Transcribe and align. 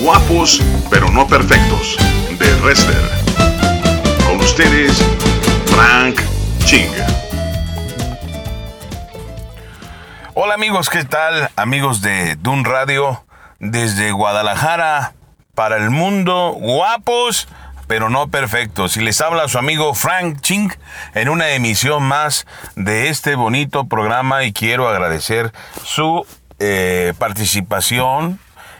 Guapos 0.00 0.62
pero 0.90 1.10
no 1.10 1.26
perfectos 1.26 1.96
de 2.38 2.54
Wrestler. 2.60 3.02
Con 4.24 4.38
ustedes, 4.38 5.02
Frank 5.66 6.20
Ching. 6.64 6.92
Hola 10.34 10.54
amigos, 10.54 10.88
¿qué 10.88 11.02
tal? 11.02 11.50
Amigos 11.56 12.00
de 12.00 12.36
Dun 12.36 12.64
Radio 12.64 13.24
desde 13.58 14.12
Guadalajara 14.12 15.14
para 15.56 15.78
el 15.78 15.90
mundo, 15.90 16.54
guapos 16.56 17.48
pero 17.88 18.08
no 18.08 18.28
perfectos. 18.28 18.96
Y 18.96 19.00
les 19.00 19.20
habla 19.20 19.48
su 19.48 19.58
amigo 19.58 19.94
Frank 19.94 20.42
Ching 20.42 20.70
en 21.14 21.28
una 21.28 21.50
emisión 21.50 22.04
más 22.04 22.46
de 22.76 23.08
este 23.08 23.34
bonito 23.34 23.88
programa 23.88 24.44
y 24.44 24.52
quiero 24.52 24.88
agradecer 24.88 25.52
su 25.82 26.24
eh, 26.58 27.14
participación, 27.18 28.38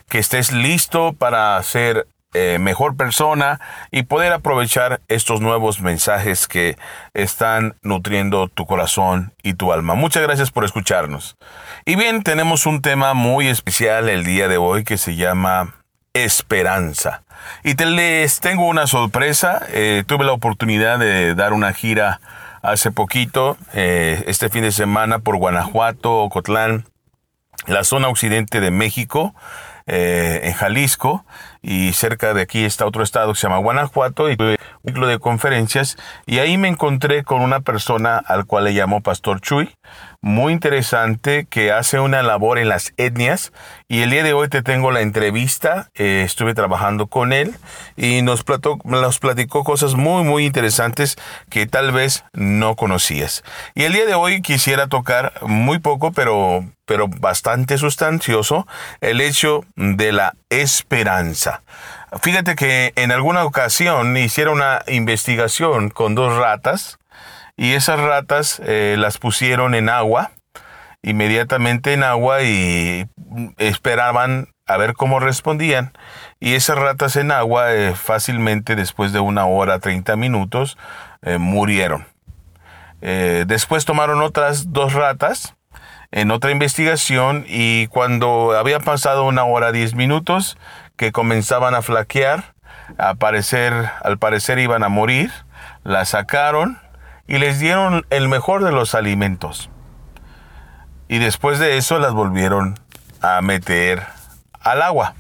que 0.08 0.18
estés 0.18 0.52
listo 0.52 1.12
para 1.12 1.62
ser 1.62 2.06
eh, 2.34 2.58
mejor 2.60 2.96
persona 2.96 3.60
y 3.90 4.02
poder 4.02 4.32
aprovechar 4.32 5.00
estos 5.08 5.40
nuevos 5.40 5.80
mensajes 5.80 6.46
que 6.46 6.76
están 7.14 7.76
nutriendo 7.82 8.48
tu 8.48 8.66
corazón 8.66 9.32
y 9.42 9.54
tu 9.54 9.72
alma. 9.72 9.94
Muchas 9.94 10.22
gracias 10.22 10.50
por 10.50 10.64
escucharnos. 10.64 11.36
Y 11.84 11.96
bien, 11.96 12.22
tenemos 12.22 12.66
un 12.66 12.82
tema 12.82 13.14
muy 13.14 13.48
especial 13.48 14.08
el 14.08 14.24
día 14.24 14.48
de 14.48 14.58
hoy 14.58 14.84
que 14.84 14.98
se 14.98 15.16
llama 15.16 15.74
esperanza. 16.12 17.22
Y 17.64 17.76
te 17.76 17.86
les 17.86 18.40
tengo 18.40 18.66
una 18.66 18.86
sorpresa. 18.86 19.62
Eh, 19.72 20.04
tuve 20.06 20.24
la 20.24 20.32
oportunidad 20.32 20.98
de 20.98 21.34
dar 21.34 21.52
una 21.52 21.72
gira 21.72 22.20
hace 22.60 22.90
poquito, 22.90 23.56
este 23.72 24.48
fin 24.48 24.62
de 24.62 24.72
semana 24.72 25.20
por 25.20 25.36
Guanajuato, 25.36 26.22
Ocotlán, 26.24 26.84
la 27.66 27.84
zona 27.84 28.08
occidente 28.08 28.60
de 28.60 28.70
México, 28.70 29.34
eh, 29.86 30.40
en 30.44 30.52
Jalisco, 30.52 31.24
y 31.62 31.92
cerca 31.92 32.34
de 32.34 32.42
aquí 32.42 32.64
está 32.64 32.86
otro 32.86 33.02
estado 33.02 33.32
que 33.32 33.38
se 33.38 33.46
llama 33.46 33.58
Guanajuato, 33.58 34.30
y 34.30 34.36
tuve 34.36 34.58
un 34.82 34.92
ciclo 34.92 35.06
de 35.06 35.18
conferencias, 35.18 35.96
y 36.26 36.38
ahí 36.38 36.58
me 36.58 36.68
encontré 36.68 37.24
con 37.24 37.42
una 37.42 37.60
persona 37.60 38.18
al 38.18 38.46
cual 38.46 38.64
le 38.64 38.72
llamo 38.72 39.00
Pastor 39.00 39.40
Chuy, 39.40 39.70
muy 40.20 40.52
interesante 40.52 41.46
que 41.48 41.70
hace 41.70 42.00
una 42.00 42.22
labor 42.22 42.58
en 42.58 42.68
las 42.68 42.92
etnias 42.96 43.52
y 43.86 44.00
el 44.00 44.10
día 44.10 44.24
de 44.24 44.32
hoy 44.32 44.48
te 44.48 44.62
tengo 44.62 44.90
la 44.90 45.00
entrevista, 45.00 45.90
eh, 45.94 46.22
estuve 46.24 46.54
trabajando 46.54 47.06
con 47.06 47.32
él 47.32 47.54
y 47.96 48.22
nos, 48.22 48.44
nos 48.84 49.18
platicó 49.20 49.62
cosas 49.62 49.94
muy 49.94 50.24
muy 50.24 50.44
interesantes 50.44 51.16
que 51.50 51.66
tal 51.66 51.92
vez 51.92 52.24
no 52.32 52.74
conocías. 52.74 53.44
Y 53.76 53.84
el 53.84 53.92
día 53.92 54.06
de 54.06 54.14
hoy 54.14 54.42
quisiera 54.42 54.88
tocar 54.88 55.34
muy 55.42 55.78
poco 55.78 56.10
pero, 56.10 56.64
pero 56.84 57.06
bastante 57.06 57.78
sustancioso 57.78 58.66
el 59.00 59.20
hecho 59.20 59.64
de 59.76 60.12
la 60.12 60.34
esperanza. 60.50 61.57
Fíjate 62.22 62.56
que 62.56 62.92
en 62.96 63.12
alguna 63.12 63.44
ocasión 63.44 64.16
hicieron 64.16 64.58
una 64.58 64.82
investigación 64.86 65.90
con 65.90 66.14
dos 66.14 66.36
ratas, 66.36 66.98
y 67.58 67.72
esas 67.72 67.98
ratas 67.98 68.62
eh, 68.64 68.94
las 68.96 69.18
pusieron 69.18 69.74
en 69.74 69.88
agua, 69.88 70.30
inmediatamente 71.02 71.92
en 71.92 72.04
agua 72.04 72.42
y 72.42 73.08
esperaban 73.58 74.50
a 74.64 74.76
ver 74.76 74.94
cómo 74.94 75.18
respondían. 75.18 75.92
Y 76.38 76.54
esas 76.54 76.78
ratas 76.78 77.16
en 77.16 77.32
agua 77.32 77.74
eh, 77.74 77.96
fácilmente 77.96 78.76
después 78.76 79.12
de 79.12 79.18
una 79.18 79.44
hora, 79.46 79.80
30 79.80 80.14
minutos, 80.14 80.78
eh, 81.22 81.38
murieron. 81.38 82.06
después 83.00 83.84
tomaron 83.84 84.22
otras 84.22 84.72
dos 84.72 84.92
ratas 84.92 85.54
en 86.12 86.30
otra 86.30 86.52
investigación 86.52 87.44
y 87.48 87.88
cuando 87.88 88.56
había 88.56 88.78
pasado 88.80 89.24
una 89.24 89.44
hora, 89.44 89.72
10 89.72 89.94
minutos, 89.94 90.56
que 90.98 91.12
comenzaban 91.12 91.74
a 91.74 91.80
flaquear, 91.80 92.52
a 92.98 93.10
al 93.10 94.18
parecer 94.18 94.58
iban 94.58 94.82
a 94.82 94.88
morir, 94.88 95.32
las 95.84 96.10
sacaron 96.10 96.78
y 97.26 97.38
les 97.38 97.58
dieron 97.58 98.04
el 98.10 98.28
mejor 98.28 98.64
de 98.64 98.72
los 98.72 98.94
alimentos. 98.94 99.70
Y 101.08 101.18
después 101.18 101.58
de 101.58 101.78
eso 101.78 101.98
las 101.98 102.12
volvieron 102.12 102.78
a 103.22 103.40
meter 103.40 104.02
al 104.60 104.82
agua. 104.82 105.14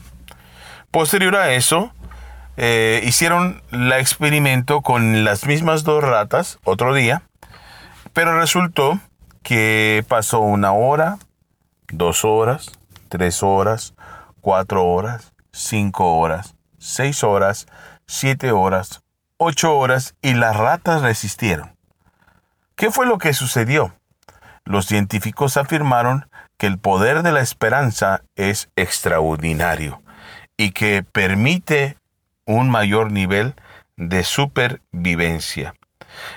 Posterior 0.90 1.36
a 1.36 1.52
eso, 1.52 1.92
eh, 2.56 3.00
hicieron 3.04 3.62
el 3.70 3.92
experimento 3.92 4.82
con 4.82 5.24
las 5.24 5.46
mismas 5.46 5.84
dos 5.84 6.02
ratas 6.02 6.58
otro 6.64 6.92
día, 6.92 7.22
pero 8.12 8.38
resultó 8.38 8.98
que 9.44 10.04
pasó 10.08 10.40
una 10.40 10.72
hora, 10.72 11.18
dos 11.88 12.24
horas, 12.24 12.72
tres 13.08 13.42
horas, 13.42 13.94
cuatro 14.40 14.84
horas, 14.86 15.32
cinco 15.52 16.18
horas, 16.18 16.54
seis 16.78 17.24
horas, 17.24 17.66
siete 18.06 18.52
horas, 18.52 19.02
ocho 19.36 19.76
horas 19.76 20.14
y 20.22 20.34
las 20.34 20.56
ratas 20.56 21.02
resistieron. 21.02 21.76
¿Qué 22.74 22.90
fue 22.90 23.06
lo 23.06 23.18
que 23.18 23.32
sucedió? 23.32 23.94
Los 24.64 24.86
científicos 24.86 25.56
afirmaron 25.56 26.28
que 26.58 26.66
el 26.66 26.78
poder 26.78 27.22
de 27.22 27.32
la 27.32 27.40
esperanza 27.40 28.22
es 28.36 28.68
extraordinario 28.76 30.02
y 30.56 30.72
que 30.72 31.02
permite 31.02 31.96
un 32.44 32.68
mayor 32.70 33.12
nivel 33.12 33.54
de 33.96 34.24
supervivencia. 34.24 35.74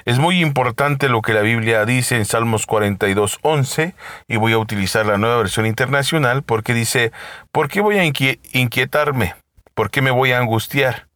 Es 0.06 0.20
muy 0.20 0.42
importante 0.42 1.10
lo 1.10 1.22
que 1.22 1.34
la 1.34 1.42
Biblia 1.42 1.86
dice 1.86 2.18
en 2.18 2.26
Salmos 2.26 2.68
42.11 2.68 3.94
y 4.28 4.38
voy 4.38 4.54
a 4.54 4.58
utilizar 4.58 5.06
la 5.06 5.18
nueva 5.18 5.38
versión 5.38 5.66
internacional 5.66 6.44
porque 6.44 6.74
dice, 6.74 7.12
¿por 7.52 7.68
qué 7.68 7.82
voy 7.82 7.98
a 7.98 8.06
inquietarme? 8.06 9.36
¿Por 9.74 9.90
qué 9.90 10.02
me 10.02 10.12
voy 10.12 10.32
a 10.32 10.40
angustiar? 10.40 11.08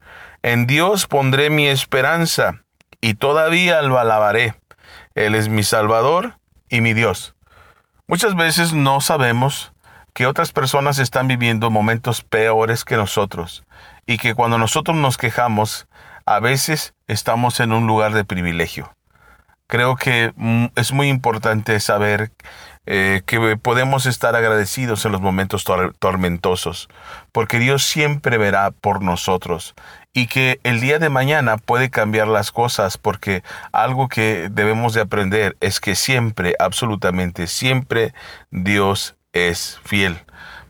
En 0.44 0.68
Dios 0.68 1.08
pondré 1.08 1.50
mi 1.50 1.68
esperanza 1.68 2.64
y 3.02 3.16
todavía 3.16 3.82
lo 3.82 4.00
alabaré. 4.00 4.56
Él 5.16 5.36
es 5.36 5.50
mi 5.50 5.64
Salvador 5.64 6.38
y 6.70 6.82
mi 6.82 6.94
Dios. 6.94 7.36
Muchas 8.08 8.36
veces 8.36 8.74
no 8.74 9.02
sabemos 9.02 9.74
que 10.14 10.28
otras 10.28 10.52
personas 10.52 11.00
están 11.00 11.28
viviendo 11.28 11.70
momentos 11.70 12.22
peores 12.22 12.86
que 12.86 12.96
nosotros 12.96 13.66
y 14.06 14.18
que 14.18 14.34
cuando 14.34 14.58
nosotros 14.58 14.96
nos 14.96 15.18
quejamos, 15.18 15.88
a 16.26 16.40
veces 16.40 16.94
estamos 17.08 17.60
en 17.60 17.72
un 17.72 17.88
lugar 17.88 18.14
de 18.14 18.26
privilegio. 18.26 18.96
Creo 19.68 19.96
que 19.96 20.34
mm, 20.36 20.66
es 20.76 20.92
muy 20.92 21.10
importante 21.10 21.80
saber 21.80 22.32
eh, 22.88 23.24
que 23.26 23.58
podemos 23.58 24.06
estar 24.06 24.36
agradecidos 24.36 25.06
en 25.06 25.12
los 25.12 25.22
momentos 25.22 25.66
tormentosos, 25.98 26.88
porque 27.32 27.58
Dios 27.58 27.84
siempre 27.84 28.38
verá 28.38 28.70
por 28.70 29.02
nosotros 29.02 29.74
y 30.14 30.28
que 30.28 30.60
el 30.64 30.80
día 30.80 31.00
de 31.00 31.10
mañana 31.10 31.58
puede 31.58 31.90
cambiar 31.90 32.28
las 32.28 32.52
cosas, 32.52 33.00
porque 33.00 33.44
algo 33.72 34.08
que 34.08 34.50
debemos 34.52 34.94
de 34.94 35.02
aprender 35.02 35.58
es 35.62 35.80
que 35.80 35.96
siempre, 35.96 36.56
absolutamente 36.60 37.48
siempre, 37.48 38.14
Dios 38.52 39.16
es 39.34 39.80
fiel. 39.84 40.20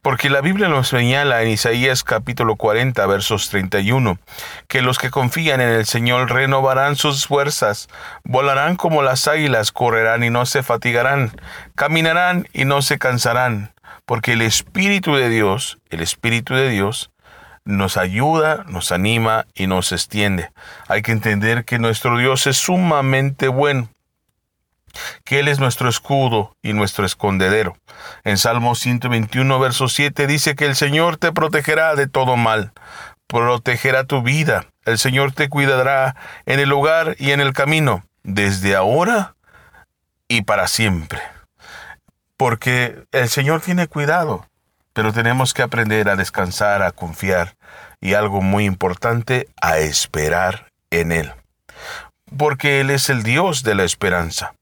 Porque 0.05 0.29
la 0.29 0.41
Biblia 0.41 0.69
nos 0.69 0.89
señala 0.89 1.41
en 1.41 1.49
Isaías 1.49 2.03
capítulo 2.03 2.57
40 2.57 3.03
versos 3.07 3.49
31 3.49 4.19
que 4.67 4.83
los 4.83 4.99
que 4.99 5.09
confían 5.09 5.61
en 5.61 5.69
el 5.69 5.87
Señor 5.87 6.31
renovarán 6.31 6.95
sus 6.95 7.25
fuerzas, 7.25 7.89
volarán 8.23 8.75
como 8.75 9.01
las 9.01 9.27
águilas, 9.27 9.71
correrán 9.71 10.23
y 10.23 10.29
no 10.29 10.45
se 10.45 10.61
fatigarán, 10.61 11.31
caminarán 11.73 12.47
y 12.53 12.65
no 12.65 12.83
se 12.83 12.99
cansarán, 12.99 13.73
porque 14.05 14.33
el 14.33 14.43
Espíritu 14.43 15.15
de 15.15 15.27
Dios, 15.27 15.79
el 15.89 16.01
Espíritu 16.01 16.53
de 16.53 16.69
Dios, 16.69 17.09
nos 17.63 17.97
ayuda, 17.97 18.63
nos 18.67 18.91
anima 18.91 19.47
y 19.55 19.65
nos 19.65 19.91
extiende. 19.91 20.51
Hay 20.87 21.01
que 21.01 21.13
entender 21.13 21.65
que 21.65 21.79
nuestro 21.79 22.19
Dios 22.19 22.45
es 22.45 22.57
sumamente 22.57 23.47
bueno 23.47 23.89
que 25.23 25.39
Él 25.39 25.47
es 25.47 25.59
nuestro 25.59 25.89
escudo 25.89 26.55
y 26.61 26.73
nuestro 26.73 27.05
escondedero. 27.05 27.77
En 28.23 28.37
Salmo 28.37 28.75
121, 28.75 29.59
verso 29.59 29.87
7 29.87 30.27
dice 30.27 30.55
que 30.55 30.65
el 30.65 30.75
Señor 30.75 31.17
te 31.17 31.31
protegerá 31.31 31.95
de 31.95 32.07
todo 32.07 32.37
mal, 32.37 32.71
protegerá 33.27 34.03
tu 34.05 34.21
vida, 34.21 34.65
el 34.85 34.97
Señor 34.97 35.31
te 35.31 35.49
cuidará 35.49 36.15
en 36.45 36.59
el 36.59 36.71
hogar 36.71 37.15
y 37.19 37.31
en 37.31 37.41
el 37.41 37.53
camino, 37.53 38.03
desde 38.23 38.75
ahora 38.75 39.35
y 40.27 40.43
para 40.43 40.67
siempre. 40.67 41.21
Porque 42.37 43.03
el 43.11 43.29
Señor 43.29 43.61
tiene 43.61 43.87
cuidado, 43.87 44.45
pero 44.93 45.13
tenemos 45.13 45.53
que 45.53 45.61
aprender 45.61 46.09
a 46.09 46.15
descansar, 46.15 46.81
a 46.81 46.91
confiar 46.91 47.55
y 48.01 48.13
algo 48.13 48.41
muy 48.41 48.65
importante, 48.65 49.47
a 49.61 49.77
esperar 49.79 50.71
en 50.91 51.11
Él. 51.11 51.33
Porque 52.37 52.81
Él 52.81 52.89
es 52.89 53.09
el 53.09 53.23
Dios 53.23 53.63
de 53.63 53.75
la 53.75 53.83
esperanza. 53.83 54.53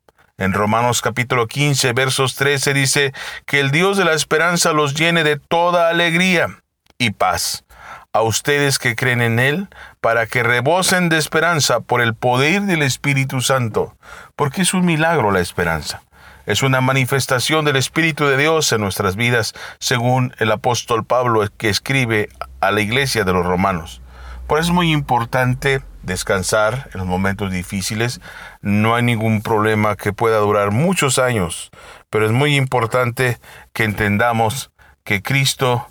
En 0.43 0.51
Romanos 0.51 1.01
capítulo 1.01 1.47
15, 1.47 1.93
versos 1.93 2.35
13 2.35 2.73
dice, 2.73 3.13
que 3.45 3.61
el 3.61 3.71
Dios 3.71 3.95
de 3.95 4.03
la 4.03 4.11
esperanza 4.11 4.73
los 4.73 4.93
llene 4.93 5.23
de 5.23 5.37
toda 5.37 5.87
alegría 5.87 6.59
y 6.97 7.11
paz 7.11 7.63
a 8.11 8.21
ustedes 8.23 8.77
que 8.77 8.97
creen 8.97 9.21
en 9.21 9.39
Él, 9.39 9.69
para 10.01 10.25
que 10.27 10.43
rebosen 10.43 11.07
de 11.07 11.17
esperanza 11.17 11.79
por 11.79 12.01
el 12.01 12.13
poder 12.13 12.63
del 12.63 12.81
Espíritu 12.81 13.39
Santo, 13.39 13.95
porque 14.35 14.63
es 14.63 14.73
un 14.73 14.85
milagro 14.85 15.31
la 15.31 15.39
esperanza. 15.39 16.03
es 16.45 16.61
una 16.61 16.81
manifestación 16.81 17.63
del 17.63 17.77
Espíritu 17.77 18.25
de 18.25 18.35
Dios 18.35 18.69
en 18.73 18.81
nuestras 18.81 19.15
vidas, 19.15 19.53
según 19.79 20.35
el 20.39 20.51
apóstol 20.51 21.05
Pablo 21.05 21.47
que 21.57 21.69
escribe 21.69 22.27
a 22.59 22.71
la 22.71 22.81
iglesia 22.81 23.23
de 23.23 23.31
los 23.31 23.45
romanos. 23.45 24.02
Por 24.47 24.59
eso 24.59 24.69
es 24.69 24.75
muy 24.75 24.91
importante 24.91 25.81
descansar 26.03 26.89
en 26.93 26.99
los 26.99 27.07
momentos 27.07 27.51
difíciles. 27.51 28.21
No 28.61 28.95
hay 28.95 29.03
ningún 29.03 29.41
problema 29.41 29.95
que 29.95 30.13
pueda 30.13 30.37
durar 30.37 30.71
muchos 30.71 31.17
años, 31.17 31.71
pero 32.09 32.25
es 32.25 32.31
muy 32.31 32.55
importante 32.55 33.39
que 33.71 33.85
entendamos 33.85 34.71
que 35.03 35.21
Cristo 35.21 35.87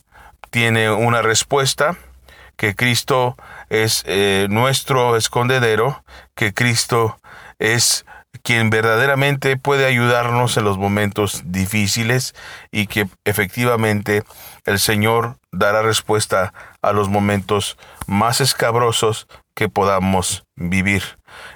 tiene 0.51 0.91
una 0.91 1.23
respuesta, 1.23 1.97
que 2.57 2.75
Cristo 2.75 3.37
es 3.71 4.05
eh, 4.07 4.47
nuestro 4.51 5.17
escondedero, 5.17 6.05
que 6.35 6.53
Cristo 6.53 7.19
es 7.59 8.05
quien 8.43 8.71
verdaderamente 8.71 9.57
puede 9.57 9.87
ayudarnos 9.87 10.57
en 10.57 10.65
los 10.65 10.79
momentos 10.79 11.43
difíciles 11.47 12.35
y 12.71 12.87
que 12.87 13.09
efectivamente 13.25 14.25
el 14.65 14.79
Señor 14.79 15.39
dará 15.53 15.83
respuesta 15.83 16.53
a 16.83 16.93
los 16.93 17.09
momentos 17.09 17.79
más 18.07 18.41
escabrosos 18.41 19.29
que 19.55 19.69
podamos 19.69 20.45
vivir. 20.57 21.03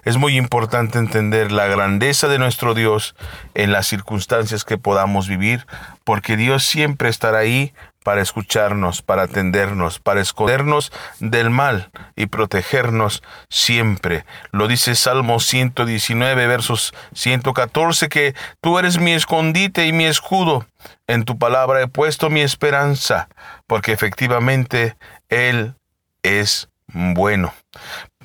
Es 0.05 0.17
muy 0.17 0.37
importante 0.37 0.99
entender 0.99 1.53
la 1.53 1.67
grandeza 1.67 2.29
de 2.29 2.39
nuestro 2.39 2.75
Dios 2.75 3.15
en 3.55 3.73
las 3.73 3.87
circunstancias 3.87 4.65
que 4.65 4.79
podamos 4.79 5.29
vivir, 5.29 5.67
porque 6.05 6.37
Dios 6.37 6.65
siempre 6.65 7.09
estará 7.09 7.39
ahí 7.39 7.75
para 8.07 8.23
escucharnos, 8.23 9.03
para 9.03 9.23
atendernos, 9.23 9.99
para 9.99 10.21
escondernos 10.21 10.93
del 11.19 11.51
mal 11.51 11.91
y 12.15 12.27
protegernos 12.27 13.21
siempre. 13.49 14.25
Lo 14.53 14.69
dice 14.69 14.95
Salmo 14.95 15.41
119, 15.41 16.47
versos 16.47 16.95
114, 17.15 18.09
que 18.09 18.37
tú 18.61 18.79
eres 18.79 19.01
mi 19.01 19.11
escondite 19.11 19.89
y 19.89 19.93
mi 19.93 20.05
escudo. 20.05 20.67
En 21.09 21.25
tu 21.25 21.37
palabra 21.37 21.83
he 21.83 21.89
puesto 21.89 22.31
mi 22.31 22.43
esperanza, 22.43 23.29
porque 23.67 23.91
efectivamente 23.91 24.97
Él 25.29 25.75
es 26.23 26.69
bueno. 26.89 27.53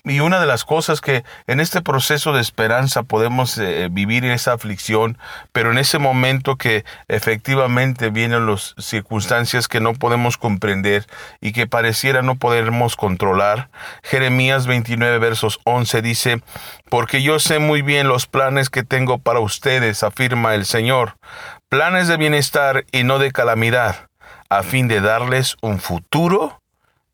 Y 0.04 0.20
una 0.20 0.40
de 0.40 0.48
las 0.48 0.66
cosas 0.66 1.00
que 1.00 1.24
en 1.46 1.60
este 1.60 1.82
proceso 1.84 2.34
de 2.34 2.42
esperanza 2.42 3.04
podemos 3.04 3.56
eh, 3.60 3.88
vivir 3.92 4.26
esa 4.26 4.54
aflicción, 4.54 5.20
pero 5.52 5.72
en 5.72 5.78
ese 5.78 6.00
momento 6.00 6.56
que 6.56 6.84
efectivamente 7.08 8.10
vienen 8.10 8.48
las 8.48 8.74
circunstancias 8.80 9.68
que 9.68 9.80
no 9.80 9.94
podemos 9.94 10.38
comprender 10.40 11.06
y 11.40 11.52
que 11.52 11.68
pareciera 11.68 12.24
no 12.24 12.34
podemos 12.34 12.96
controlar, 12.96 13.70
Jeremías 14.02 14.66
29 14.66 15.20
versos 15.20 15.60
11 15.66 16.02
dice, 16.02 16.42
porque 16.90 17.22
yo 17.22 17.38
sé 17.38 17.60
muy 17.60 17.84
bien 17.84 18.08
los 18.08 18.26
planes 18.26 18.72
que 18.72 18.82
tengo 18.82 19.20
para 19.20 19.40
ustedes, 19.40 20.02
afirma 20.02 20.56
el 20.56 20.66
Señor, 20.66 21.18
planes 21.70 22.08
de 22.08 22.18
bienestar 22.18 22.86
y 22.92 23.04
no 23.04 23.20
de 23.20 23.32
calamidad, 23.32 24.10
a 24.50 24.64
fin 24.64 24.88
de 24.88 25.00
darles 25.00 25.58
un 25.62 25.80
futuro 25.80 26.61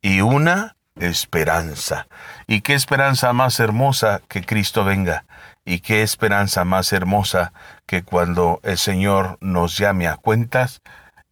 y 0.08 0.22
una 0.22 0.78
esperanza. 0.96 2.08
¿Y 2.48 2.62
qué 2.62 2.76
esperanza 2.76 3.34
más 3.34 3.60
hermosa 3.60 4.22
que 4.30 4.42
Cristo 4.42 4.86
venga? 4.86 5.26
¿Y 5.66 5.82
qué 5.82 6.02
esperanza 6.02 6.64
más 6.64 6.94
hermosa 6.94 7.52
que 7.86 8.04
cuando 8.04 8.62
el 8.64 8.78
Señor 8.78 9.38
nos 9.42 9.78
llame 9.78 10.08
a 10.08 10.16
cuentas, 10.16 10.82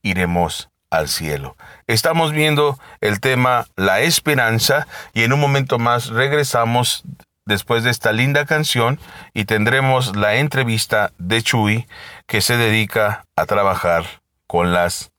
iremos 0.02 0.68
al 0.90 1.08
cielo? 1.08 1.56
Estamos 1.88 2.34
viendo 2.34 2.78
el 3.00 3.22
tema 3.22 3.66
la 3.78 4.02
esperanza 4.02 4.88
y 5.14 5.24
en 5.24 5.32
un 5.32 5.40
momento 5.40 5.80
más 5.80 6.08
regresamos 6.08 7.06
después 7.46 7.86
de 7.86 7.92
esta 7.92 8.12
linda 8.12 8.46
canción 8.46 9.00
y 9.34 9.46
tendremos 9.46 10.18
la 10.18 10.36
entrevista 10.36 11.14
de 11.18 11.42
Chuy 11.42 11.88
que 12.28 12.42
se 12.42 12.58
dedica 12.58 13.24
a 13.38 13.46
trabajar 13.46 14.04
con 14.48 14.74
las 14.74 15.14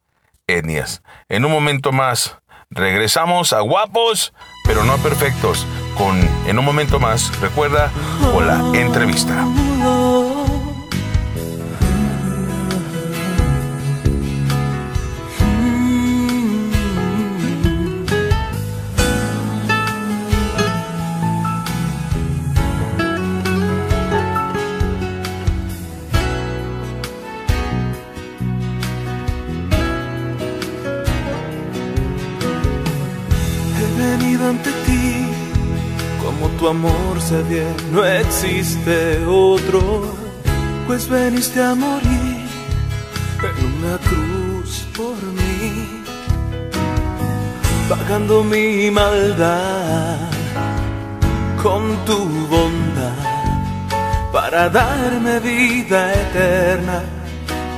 etnias. 0.47 1.03
En 1.31 1.47
un 1.47 1.53
momento 1.53 1.91
más 1.91 2.37
Regresamos 2.71 3.53
a 3.53 3.61
guapos, 3.61 4.33
pero 4.65 4.85
no 4.85 4.97
perfectos, 4.99 5.67
con 5.97 6.21
en 6.47 6.59
un 6.59 6.65
momento 6.65 6.99
más, 6.99 7.39
recuerda, 7.41 7.91
con 8.33 8.47
la 8.47 8.59
entrevista. 8.79 9.45
Amor 36.69 37.21
se 37.21 37.43
bien, 37.45 37.75
no 37.93 38.05
existe 38.05 39.25
otro, 39.27 40.15
pues 40.87 41.09
veniste 41.09 41.63
a 41.63 41.75
morir 41.75 42.47
en 43.49 43.57
una 43.77 43.99
cruz 43.99 44.87
por 44.97 45.17
mí, 45.39 46.03
pagando 47.89 48.43
mi 48.43 48.91
maldad 48.91 50.19
con 51.63 51.97
tu 52.05 52.19
bondad, 52.49 53.13
para 54.33 54.69
darme 54.69 55.41
vida 55.41 56.13
eterna, 56.13 57.03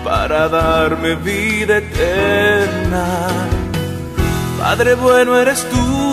para 0.05 0.49
darme 0.49 1.15
vida 1.17 1.79
eterna. 1.79 3.07
Padre 4.59 4.95
bueno 4.95 5.39
eres 5.39 5.65
tú 5.71 6.08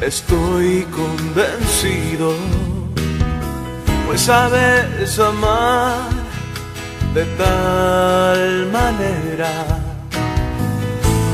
Estoy 0.00 0.86
convencido, 0.90 2.34
pues 4.06 4.22
sabes 4.22 5.18
amar 5.18 6.08
de 7.12 7.24
tal 7.36 8.66
manera 8.72 9.66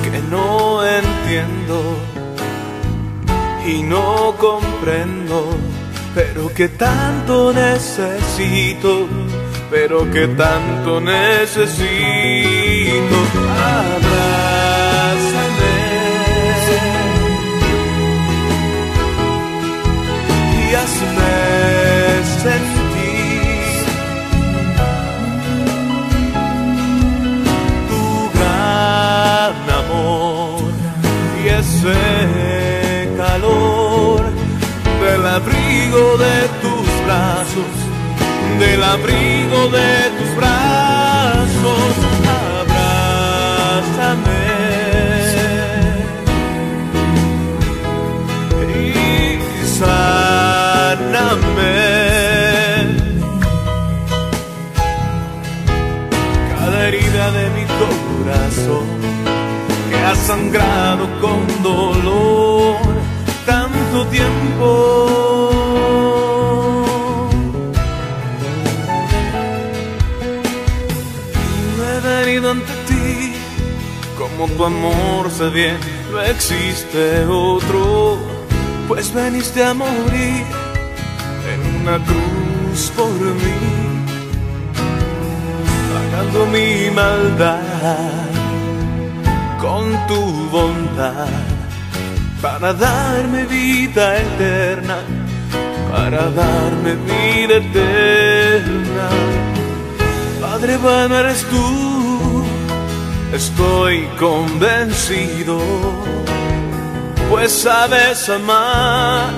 que 0.02 0.20
no 0.30 0.84
entiendo 0.84 1.96
y 3.64 3.84
no 3.84 4.34
comprendo, 4.36 5.56
pero 6.12 6.52
que 6.52 6.68
tanto 6.68 7.52
necesito, 7.52 9.06
pero 9.70 10.10
que 10.10 10.26
tanto 10.26 11.00
necesito. 11.00 11.86
sentir 13.96 14.55
ese 31.92 33.08
calor 33.16 34.22
del 35.00 35.26
abrigo 35.26 36.16
de 36.18 36.48
tus 36.62 37.04
brazos, 37.04 37.72
del 38.58 38.82
abrigo 38.82 39.68
de 39.68 40.10
tus 40.18 40.36
brazos, 40.36 40.85
sangrado 60.26 61.06
con 61.20 61.40
dolor 61.62 62.76
tanto 63.46 64.06
tiempo. 64.06 65.50
He 71.78 72.00
venido 72.08 72.50
ante 72.50 72.72
ti 72.88 73.32
como 74.18 74.48
tu 74.48 74.64
amor 74.64 75.30
se 75.30 75.48
viene, 75.50 75.78
no 76.10 76.20
existe 76.20 77.24
otro, 77.26 78.18
pues 78.88 79.14
veniste 79.14 79.62
a 79.62 79.74
morir 79.74 80.44
en 81.52 81.60
una 81.82 81.96
cruz 82.04 82.90
por 82.96 83.10
mí 83.42 83.58
pagando 85.92 86.46
mi 86.46 86.90
maldad 86.90 88.25
con 89.66 89.84
tu 90.06 90.22
bondad 90.56 91.44
para 92.40 92.72
darme 92.72 93.44
vida 93.46 94.04
eterna, 94.26 94.98
para 95.90 96.22
darme 96.42 96.92
vida 97.10 97.54
eterna. 97.64 99.06
Padre 100.40 100.76
bueno 100.76 101.18
eres 101.18 101.42
tú, 101.52 102.44
estoy 103.32 103.96
convencido, 104.24 105.58
pues 107.28 107.50
sabes 107.50 108.28
amar 108.28 109.30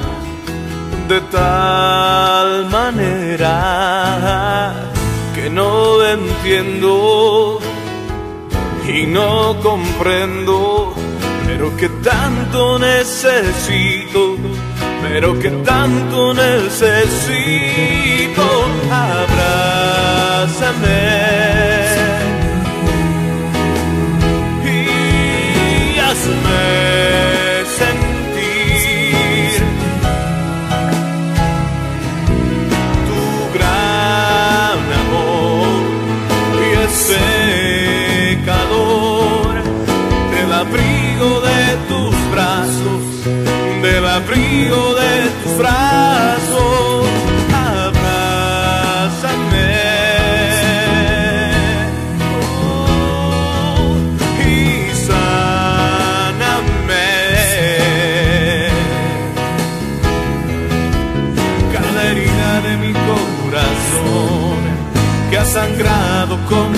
de 1.08 1.20
tal 1.38 2.66
manera 2.76 3.54
que 5.34 5.48
no 5.48 6.04
entiendo 6.04 7.60
y 8.88 9.06
no 9.06 9.60
comprendo, 9.60 10.94
pero 11.46 11.76
que 11.76 11.88
tanto 12.02 12.78
necesito, 12.78 14.36
pero 15.02 15.38
que 15.38 15.50
tanto 15.50 16.32
necesito, 16.32 16.82
abrázame. 18.90 20.38
Con 66.48 66.77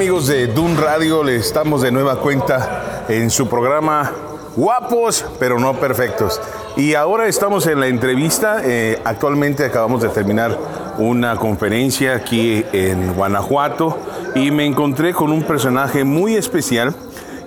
amigos 0.00 0.28
de 0.28 0.46
Dun 0.46 0.78
Radio? 0.78 1.22
Le 1.22 1.36
estamos 1.36 1.82
de 1.82 1.92
nueva 1.92 2.18
cuenta 2.20 3.04
en 3.06 3.28
su 3.28 3.50
programa 3.50 4.10
Guapos, 4.56 5.26
pero 5.38 5.58
no 5.58 5.78
perfectos. 5.78 6.40
Y 6.74 6.94
ahora 6.94 7.28
estamos 7.28 7.66
en 7.66 7.80
la 7.80 7.86
entrevista. 7.86 8.62
eh, 8.64 8.98
actualmente 9.04 9.62
acabamos 9.62 10.00
de 10.00 10.08
terminar 10.08 10.58
una 10.96 11.36
conferencia 11.36 12.14
aquí 12.14 12.64
en 12.72 13.12
Guanajuato 13.12 13.98
y 14.34 14.50
me 14.50 14.64
encontré 14.64 15.12
con 15.12 15.32
un 15.32 15.42
personaje 15.42 16.02
muy 16.02 16.34
especial 16.34 16.94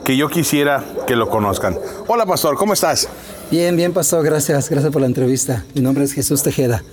que 0.04 0.16
yo 0.16 0.30
quisiera 0.30 0.84
que 1.08 1.16
lo 1.16 1.32
conozcan. 1.32 1.76
Hola, 2.06 2.28
pastor, 2.28 2.56
¿cómo 2.56 2.74
estás? 2.74 3.10
Bien, 3.50 3.76
bien, 3.76 3.94
pastor, 3.94 4.24
gracias, 4.24 4.70
gracias 4.70 4.94
por 4.94 5.02
la 5.02 5.08
entrevista. 5.08 5.66
Mi 5.74 5.82
nombre 5.82 6.04
es 6.04 6.14
Jesús 6.14 6.44
Tejeda. 6.44 6.84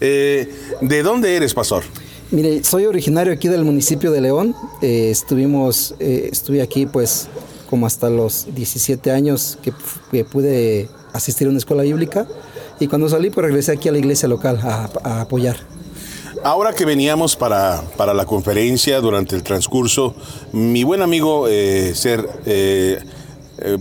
Eh, 0.00 0.52
¿De 0.80 1.04
dónde 1.04 1.36
eres, 1.36 1.54
pastor? 1.54 1.84
Mire, 2.30 2.64
soy 2.64 2.86
originario 2.86 3.32
aquí 3.32 3.48
del 3.48 3.64
municipio 3.64 4.10
de 4.10 4.20
León. 4.20 4.54
Eh, 4.82 5.10
estuvimos, 5.10 5.94
eh, 6.00 6.28
estuve 6.32 6.62
aquí 6.62 6.86
pues 6.86 7.28
como 7.70 7.86
hasta 7.86 8.10
los 8.10 8.46
17 8.54 9.10
años 9.10 9.58
que, 9.62 9.72
pude 10.24 10.88
asistir 11.12 11.46
a 11.46 11.50
una 11.50 11.58
escuela 11.58 11.82
bíblica 11.82 12.26
y 12.80 12.88
cuando 12.88 13.08
salí 13.08 13.30
pues 13.30 13.46
regresé 13.46 13.72
aquí 13.72 13.88
a 13.88 13.92
la 13.92 13.98
iglesia 13.98 14.28
local 14.28 14.58
a, 14.62 14.90
a 15.04 15.20
apoyar. 15.22 15.56
Ahora 16.44 16.74
que 16.74 16.84
veníamos 16.84 17.36
para, 17.36 17.82
para 17.96 18.12
la 18.12 18.26
conferencia 18.26 19.00
durante 19.00 19.34
el 19.34 19.42
transcurso, 19.42 20.14
mi 20.52 20.84
buen 20.84 21.00
amigo 21.00 21.48
eh, 21.48 21.94
Ser, 21.94 22.28
eh, 22.44 22.98
eh, 23.58 23.78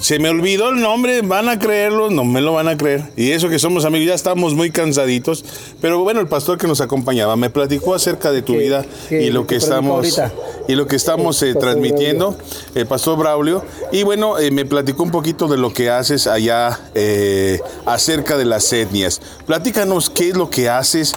se 0.00 0.18
me 0.18 0.28
olvidó 0.28 0.70
el 0.70 0.80
nombre, 0.80 1.22
van 1.22 1.48
a 1.48 1.58
creerlo, 1.58 2.10
no 2.10 2.24
me 2.24 2.40
lo 2.40 2.52
van 2.54 2.68
a 2.68 2.76
creer. 2.76 3.04
Y 3.16 3.30
eso 3.30 3.48
que 3.48 3.58
somos 3.58 3.84
amigos, 3.84 4.08
ya 4.08 4.14
estamos 4.14 4.54
muy 4.54 4.70
cansaditos. 4.70 5.44
Pero 5.80 6.02
bueno, 6.02 6.20
el 6.20 6.26
pastor 6.28 6.58
que 6.58 6.66
nos 6.66 6.80
acompañaba 6.80 7.36
me 7.36 7.48
platicó 7.50 7.94
acerca 7.94 8.32
de 8.32 8.42
tu 8.42 8.52
¿Qué- 8.54 8.58
vida 8.58 8.84
y 9.10 9.30
lo 9.30 9.46
que 9.46 9.56
estamos 9.56 10.20
y 10.68 10.74
lo 10.74 10.86
que 10.86 10.96
estamos 10.96 11.42
eh, 11.42 11.54
transmitiendo, 11.54 12.36
el 12.74 12.86
pastor 12.86 13.18
Braulio. 13.18 13.64
Y 13.92 14.02
bueno, 14.02 14.38
eh, 14.38 14.50
me 14.50 14.64
platicó 14.64 15.02
un 15.02 15.10
poquito 15.10 15.46
de 15.48 15.56
lo 15.56 15.72
que 15.72 15.90
haces 15.90 16.26
allá 16.26 16.78
eh, 16.94 17.60
acerca 17.86 18.36
de 18.36 18.44
las 18.44 18.72
etnias. 18.72 19.20
Platícanos 19.46 20.10
qué 20.10 20.30
es 20.30 20.36
lo 20.36 20.50
que 20.50 20.68
haces 20.68 21.14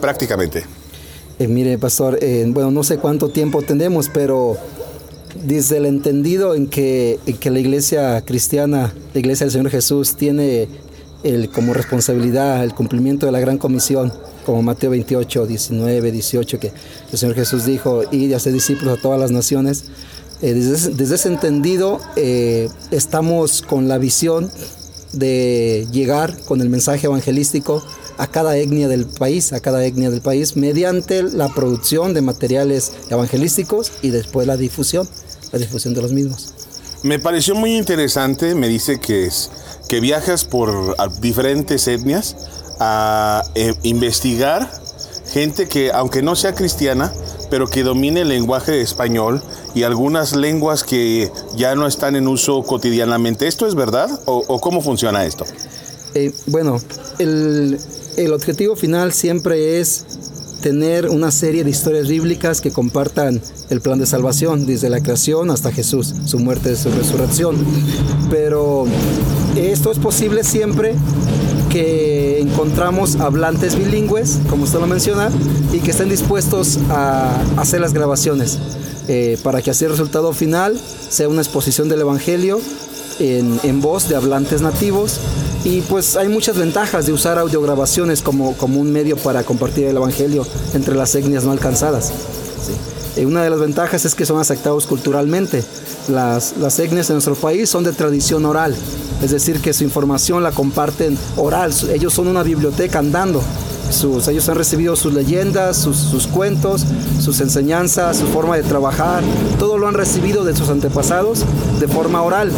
prácticamente. 0.00 0.64
Mire, 1.38 1.78
pastor, 1.78 2.18
bueno, 2.48 2.70
no 2.70 2.84
sé 2.84 2.98
cuánto 2.98 3.28
tiempo 3.28 3.62
tenemos, 3.62 4.08
pero 4.08 4.56
desde 5.42 5.78
el 5.78 5.86
entendido 5.86 6.54
en 6.54 6.66
que, 6.68 7.18
la 7.44 7.58
iglesia 7.58 8.22
cristiana, 8.24 8.94
la 9.12 9.20
iglesia 9.20 9.46
del 9.46 9.52
Señor 9.52 9.70
Jesús, 9.70 10.16
tiene 10.16 10.68
como 11.54 11.72
responsabilidad 11.72 12.62
el 12.62 12.74
cumplimiento 12.74 13.26
de 13.26 13.32
la 13.32 13.40
gran 13.40 13.58
comisión, 13.58 14.12
como 14.44 14.62
Mateo 14.62 14.90
28, 14.90 15.46
19, 15.46 16.12
18, 16.12 16.60
que 16.60 16.72
el 17.12 17.18
Señor 17.18 17.34
Jesús 17.34 17.64
dijo, 17.64 18.02
y 18.10 18.26
de 18.26 18.34
hacer 18.34 18.52
discípulos 18.52 18.98
a 18.98 19.02
todas 19.02 19.18
las 19.18 19.30
naciones. 19.30 19.84
Eh, 20.42 20.52
desde, 20.52 20.74
ese- 20.74 20.90
desde 20.90 21.14
ese 21.14 21.28
entendido, 21.28 21.98
eh, 22.16 22.68
estamos 22.90 23.62
con 23.62 23.88
la 23.88 23.96
visión 23.98 24.50
de 25.12 25.86
llegar 25.92 26.36
con 26.44 26.60
el 26.60 26.68
mensaje 26.68 27.06
evangelístico 27.06 27.82
a 28.18 28.26
cada 28.26 28.56
etnia 28.58 28.88
del 28.88 29.06
país, 29.06 29.52
a 29.52 29.60
cada 29.60 29.84
etnia 29.86 30.10
del 30.10 30.20
país, 30.20 30.56
mediante 30.56 31.22
la 31.22 31.48
producción 31.48 32.12
de 32.14 32.20
materiales 32.20 32.92
evangelísticos 33.10 33.92
y 34.02 34.10
después 34.10 34.46
la 34.46 34.56
difusión, 34.56 35.08
la 35.54 35.60
difusión 35.60 35.94
de 35.94 36.02
los 36.02 36.12
mismos. 36.12 36.52
Me 37.04 37.18
pareció 37.18 37.54
muy 37.54 37.76
interesante, 37.76 38.54
me 38.54 38.66
dice 38.66 38.98
que, 38.98 39.26
es, 39.26 39.50
que 39.88 40.00
viajas 40.00 40.44
por 40.44 40.96
diferentes 41.20 41.86
etnias 41.86 42.36
a 42.80 43.44
eh, 43.54 43.74
investigar 43.84 44.68
gente 45.32 45.68
que, 45.68 45.92
aunque 45.92 46.22
no 46.22 46.34
sea 46.34 46.54
cristiana, 46.54 47.12
pero 47.50 47.68
que 47.68 47.84
domine 47.84 48.22
el 48.22 48.28
lenguaje 48.28 48.80
español 48.80 49.42
y 49.74 49.84
algunas 49.84 50.34
lenguas 50.34 50.82
que 50.82 51.30
ya 51.56 51.76
no 51.76 51.86
están 51.86 52.16
en 52.16 52.26
uso 52.26 52.62
cotidianamente. 52.62 53.46
¿Esto 53.46 53.66
es 53.66 53.76
verdad 53.76 54.10
o, 54.24 54.42
o 54.48 54.60
cómo 54.60 54.80
funciona 54.80 55.24
esto? 55.24 55.44
Eh, 56.14 56.32
bueno, 56.46 56.80
el, 57.18 57.78
el 58.16 58.32
objetivo 58.32 58.74
final 58.74 59.12
siempre 59.12 59.80
es 59.80 60.04
tener 60.64 61.10
una 61.10 61.30
serie 61.30 61.62
de 61.62 61.68
historias 61.68 62.08
bíblicas 62.08 62.62
que 62.62 62.72
compartan 62.72 63.38
el 63.68 63.82
plan 63.82 63.98
de 63.98 64.06
salvación, 64.06 64.64
desde 64.64 64.88
la 64.88 65.02
creación 65.02 65.50
hasta 65.50 65.70
Jesús, 65.70 66.14
su 66.24 66.38
muerte 66.38 66.72
y 66.72 66.76
su 66.76 66.88
resurrección. 66.88 67.54
Pero 68.30 68.86
esto 69.56 69.92
es 69.92 69.98
posible 69.98 70.42
siempre 70.42 70.94
que 71.68 72.40
encontramos 72.40 73.16
hablantes 73.16 73.76
bilingües, 73.76 74.38
como 74.48 74.64
usted 74.64 74.80
lo 74.80 74.86
menciona, 74.86 75.28
y 75.70 75.80
que 75.80 75.90
estén 75.90 76.08
dispuestos 76.08 76.78
a 76.88 77.38
hacer 77.58 77.82
las 77.82 77.92
grabaciones, 77.92 78.56
eh, 79.06 79.36
para 79.42 79.60
que 79.60 79.70
así 79.70 79.84
el 79.84 79.90
resultado 79.90 80.32
final 80.32 80.80
sea 81.10 81.28
una 81.28 81.42
exposición 81.42 81.90
del 81.90 82.00
Evangelio 82.00 82.58
en, 83.18 83.58
en 83.62 83.80
voz 83.80 84.08
de 84.08 84.16
hablantes 84.16 84.62
nativos. 84.62 85.20
Y 85.64 85.80
pues 85.82 86.16
hay 86.16 86.28
muchas 86.28 86.58
ventajas 86.58 87.06
de 87.06 87.12
usar 87.12 87.38
audiograbaciones 87.38 88.20
como, 88.20 88.54
como 88.54 88.80
un 88.80 88.92
medio 88.92 89.16
para 89.16 89.44
compartir 89.44 89.86
el 89.86 89.96
Evangelio 89.96 90.46
entre 90.74 90.94
las 90.94 91.14
etnias 91.14 91.44
no 91.44 91.52
alcanzadas. 91.52 92.12
¿sí? 93.16 93.24
Una 93.24 93.42
de 93.44 93.50
las 93.50 93.60
ventajas 93.60 94.04
es 94.04 94.14
que 94.14 94.26
son 94.26 94.40
aceptados 94.40 94.86
culturalmente. 94.86 95.64
Las, 96.08 96.56
las 96.58 96.78
etnias 96.78 97.08
en 97.10 97.14
nuestro 97.14 97.34
país 97.34 97.70
son 97.70 97.84
de 97.84 97.92
tradición 97.92 98.44
oral, 98.44 98.74
es 99.22 99.30
decir, 99.30 99.60
que 99.60 99.72
su 99.72 99.84
información 99.84 100.42
la 100.42 100.50
comparten 100.50 101.16
oral. 101.36 101.72
Ellos 101.92 102.12
son 102.12 102.28
una 102.28 102.42
biblioteca 102.42 102.98
andando. 102.98 103.40
Sus, 103.94 104.28
ellos 104.28 104.48
han 104.48 104.56
recibido 104.56 104.96
sus 104.96 105.14
leyendas, 105.14 105.76
sus, 105.76 105.96
sus, 105.96 106.26
cuentos, 106.26 106.84
sus 107.20 107.40
enseñanzas, 107.40 108.18
su 108.18 108.26
forma 108.26 108.56
de 108.56 108.62
trabajar, 108.62 109.22
todo 109.58 109.78
lo 109.78 109.88
han 109.88 109.94
recibido 109.94 110.44
de 110.44 110.54
sus 110.54 110.68
antepasados 110.68 111.44
de 111.80 111.88
forma 111.88 112.22
oral. 112.22 112.50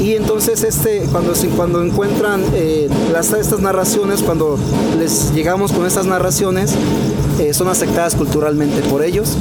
Y 0.00 0.16
entonces 0.16 0.64
este, 0.64 1.06
cuando, 1.12 1.32
cuando 1.54 1.82
encuentran 1.82 2.42
eh, 2.54 2.88
estas 3.14 3.60
narraciones, 3.60 4.20
cuando 4.22 4.58
les 4.98 5.32
llegamos 5.32 5.70
con 5.70 5.86
estas 5.86 6.06
narraciones, 6.06 6.74
eh, 7.38 7.54
son 7.54 7.68
aceptadas 7.68 8.16
culturalmente 8.16 8.80
por 8.82 9.04
ellos, 9.04 9.36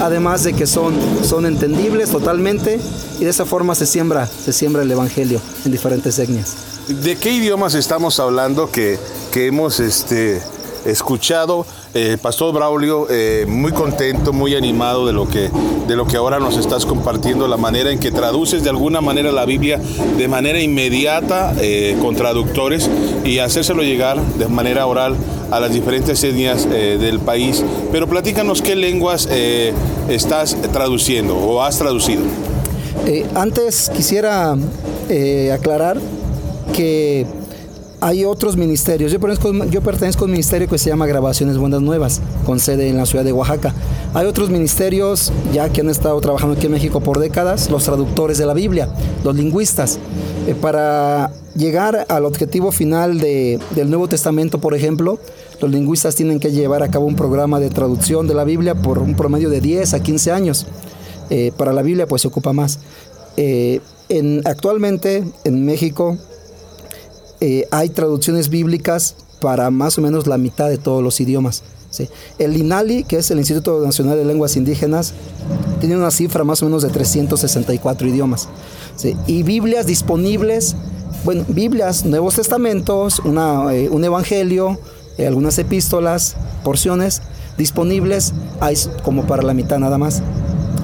además 0.00 0.44
de 0.44 0.52
que 0.52 0.66
son, 0.66 0.94
son 1.24 1.46
entendibles 1.46 2.10
totalmente 2.10 2.80
y 3.18 3.24
de 3.24 3.30
esa 3.30 3.44
forma 3.44 3.74
se 3.74 3.86
siembra, 3.86 4.26
se 4.26 4.52
siembra 4.52 4.82
el 4.82 4.90
Evangelio 4.90 5.40
en 5.64 5.72
diferentes 5.72 6.18
etnias. 6.18 6.54
¿De 6.88 7.16
qué 7.16 7.32
idiomas 7.32 7.74
estamos 7.74 8.20
hablando 8.20 8.70
que, 8.70 8.98
que 9.32 9.46
hemos 9.46 9.80
este, 9.80 10.40
escuchado? 10.86 11.66
Eh, 11.94 12.16
Pastor 12.20 12.54
Braulio, 12.54 13.06
eh, 13.10 13.44
muy 13.48 13.72
contento, 13.72 14.32
muy 14.32 14.54
animado 14.54 15.06
de 15.06 15.12
lo, 15.12 15.28
que, 15.28 15.50
de 15.86 15.96
lo 15.96 16.06
que 16.06 16.16
ahora 16.16 16.38
nos 16.38 16.56
estás 16.56 16.86
compartiendo, 16.86 17.48
la 17.48 17.56
manera 17.56 17.90
en 17.90 17.98
que 17.98 18.10
traduces 18.10 18.62
de 18.62 18.70
alguna 18.70 19.00
manera 19.00 19.32
la 19.32 19.44
Biblia 19.44 19.80
de 20.16 20.28
manera 20.28 20.60
inmediata 20.60 21.54
eh, 21.60 21.96
con 22.00 22.16
traductores 22.16 22.90
y 23.24 23.38
hacérselo 23.38 23.82
llegar 23.82 24.20
de 24.20 24.48
manera 24.48 24.86
oral 24.86 25.16
a 25.50 25.60
las 25.60 25.72
diferentes 25.72 26.22
etnias 26.24 26.68
del 26.68 27.20
país. 27.20 27.62
Pero 27.92 28.08
platícanos 28.08 28.62
qué 28.62 28.74
lenguas 28.74 29.28
estás 30.08 30.56
traduciendo 30.72 31.36
o 31.36 31.62
has 31.62 31.78
traducido. 31.78 32.22
antes 33.36 33.90
quisiera 33.94 34.56
aclarar 35.52 35.98
que 36.74 37.26
hay 38.06 38.24
otros 38.24 38.56
ministerios. 38.56 39.10
Yo 39.10 39.18
pertenezco, 39.18 39.52
yo 39.64 39.80
a 39.80 40.24
un 40.26 40.30
ministerio 40.30 40.68
que 40.68 40.78
se 40.78 40.90
llama 40.90 41.06
Grabaciones 41.06 41.58
Buenas 41.58 41.82
Nuevas, 41.82 42.20
con 42.44 42.60
sede 42.60 42.88
en 42.88 42.96
la 42.96 43.04
ciudad 43.04 43.24
de 43.24 43.32
Oaxaca. 43.32 43.74
Hay 44.14 44.26
otros 44.26 44.48
ministerios 44.48 45.32
ya 45.52 45.70
que 45.70 45.80
han 45.80 45.90
estado 45.90 46.20
trabajando 46.20 46.54
aquí 46.54 46.66
en 46.66 46.72
México 46.72 47.00
por 47.00 47.18
décadas, 47.18 47.68
los 47.68 47.82
traductores 47.82 48.38
de 48.38 48.46
la 48.46 48.54
Biblia, 48.54 48.88
los 49.24 49.34
lingüistas. 49.34 49.98
Eh, 50.46 50.54
para 50.54 51.32
llegar 51.56 52.06
al 52.08 52.26
objetivo 52.26 52.70
final 52.70 53.18
de, 53.18 53.58
del 53.74 53.90
Nuevo 53.90 54.06
Testamento, 54.06 54.60
por 54.60 54.74
ejemplo, 54.74 55.18
los 55.60 55.68
lingüistas 55.68 56.14
tienen 56.14 56.38
que 56.38 56.52
llevar 56.52 56.84
a 56.84 56.90
cabo 56.92 57.06
un 57.06 57.16
programa 57.16 57.58
de 57.58 57.70
traducción 57.70 58.28
de 58.28 58.34
la 58.34 58.44
Biblia 58.44 58.76
por 58.76 59.00
un 59.00 59.16
promedio 59.16 59.50
de 59.50 59.60
10 59.60 59.94
a 59.94 60.00
15 60.00 60.30
años. 60.30 60.68
Eh, 61.28 61.50
para 61.56 61.72
la 61.72 61.82
Biblia 61.82 62.06
pues 62.06 62.22
se 62.22 62.28
ocupa 62.28 62.52
más. 62.52 62.78
Eh, 63.36 63.80
en, 64.08 64.42
actualmente 64.46 65.24
en 65.42 65.66
México 65.66 66.16
eh, 67.40 67.68
hay 67.70 67.90
traducciones 67.90 68.48
bíblicas 68.48 69.14
para 69.40 69.70
más 69.70 69.98
o 69.98 70.00
menos 70.00 70.26
la 70.26 70.38
mitad 70.38 70.68
de 70.68 70.78
todos 70.78 71.02
los 71.02 71.20
idiomas. 71.20 71.62
El 72.38 72.56
INALI, 72.56 73.04
que 73.04 73.16
es 73.16 73.30
el 73.30 73.38
Instituto 73.38 73.80
Nacional 73.80 74.18
de 74.18 74.24
Lenguas 74.24 74.56
Indígenas, 74.56 75.14
tiene 75.80 75.96
una 75.96 76.10
cifra 76.10 76.44
más 76.44 76.62
o 76.62 76.66
menos 76.66 76.82
de 76.82 76.90
364 76.90 78.08
idiomas. 78.08 78.48
Y 79.26 79.42
Biblias 79.42 79.86
disponibles, 79.86 80.76
bueno, 81.24 81.44
Biblias, 81.48 82.04
Nuevos 82.04 82.34
Testamentos, 82.34 83.22
eh, 83.24 83.88
un 83.90 84.04
Evangelio, 84.04 84.78
eh, 85.16 85.26
algunas 85.26 85.58
epístolas, 85.58 86.36
porciones 86.64 87.22
disponibles, 87.56 88.34
hay 88.60 88.76
como 89.02 89.26
para 89.26 89.42
la 89.42 89.54
mitad 89.54 89.78
nada 89.78 89.96
más. 89.96 90.22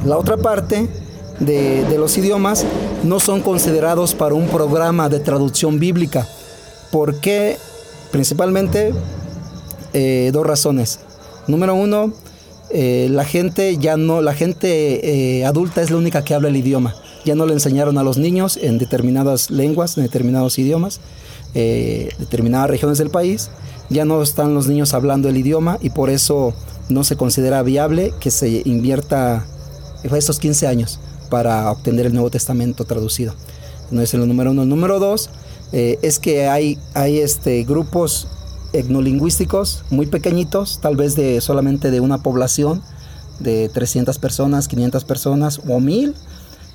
La 0.07 0.17
otra 0.17 0.37
parte 0.37 0.89
de 1.41 1.99
los 1.99 2.17
idiomas 2.17 2.65
no 3.03 3.19
son 3.19 3.41
considerados 3.41 4.15
para 4.15 4.35
un 4.35 4.47
programa 4.47 5.09
de 5.09 5.19
traducción 5.19 5.81
bíblica 5.81 6.27
porque 6.93 7.57
principalmente 8.13 8.93
eh, 9.95 10.31
dos 10.33 10.47
razones. 10.47 11.01
Número 11.49 11.75
uno, 11.75 12.13
eh, 12.71 13.09
la 13.11 13.25
gente 13.25 13.77
ya 13.79 13.97
no, 13.97 14.21
la 14.23 14.35
gente 14.35 15.39
eh, 15.39 15.45
adulta 15.45 15.83
es 15.83 15.91
la 15.91 15.97
única 15.97 16.23
que 16.23 16.35
habla 16.35 16.49
el 16.49 16.57
idioma. 16.57 16.95
Ya 17.25 17.35
no 17.35 17.47
le 17.47 17.55
enseñaron 17.55 17.99
a 17.99 18.05
los 18.05 18.19
niños 18.19 18.57
en 18.57 18.79
determinadas 18.79 19.51
lenguas, 19.51 19.97
en 19.97 20.05
determinados 20.05 20.59
idiomas, 20.59 21.01
determinadas 21.55 22.69
regiones 22.69 22.99
del 22.99 23.11
país. 23.11 23.51
Ya 23.89 24.05
no 24.05 24.23
están 24.23 24.55
los 24.55 24.67
niños 24.67 24.93
hablando 24.93 25.29
el 25.29 25.37
idioma 25.37 25.79
y 25.81 25.91
por 25.91 26.11
eso 26.11 26.55
no 26.89 27.05
se 27.05 27.17
considera 27.17 27.63
viable 27.63 28.13
que 28.21 28.31
se 28.31 28.63
invierta 28.65 29.47
estos 30.03 30.41
15 30.41 30.67
años 30.67 30.99
para 31.31 31.71
obtener 31.71 32.07
el 32.07 32.13
Nuevo 32.13 32.31
Testamento 32.31 32.85
traducido. 32.85 33.35
No 33.91 34.03
es 34.03 34.13
el 34.15 34.27
número 34.27 34.51
uno. 34.51 34.63
El 34.63 34.69
número 34.69 34.99
dos, 34.99 35.31
eh, 35.73 35.99
es 36.03 36.19
que 36.19 36.49
hay, 36.49 36.79
hay 36.95 37.19
este, 37.19 37.63
grupos 37.65 38.29
etnolingüísticos 38.73 39.85
muy 39.91 40.07
pequeñitos, 40.07 40.81
tal 40.81 40.97
vez 40.97 41.15
de 41.17 41.41
solamente 41.41 41.91
de 41.91 42.01
una 42.01 42.19
población 42.19 42.83
de 43.39 43.69
300 43.69 44.19
personas, 44.19 44.69
500 44.69 45.05
personas 45.05 45.61
o 45.69 45.81
1000, 45.81 46.15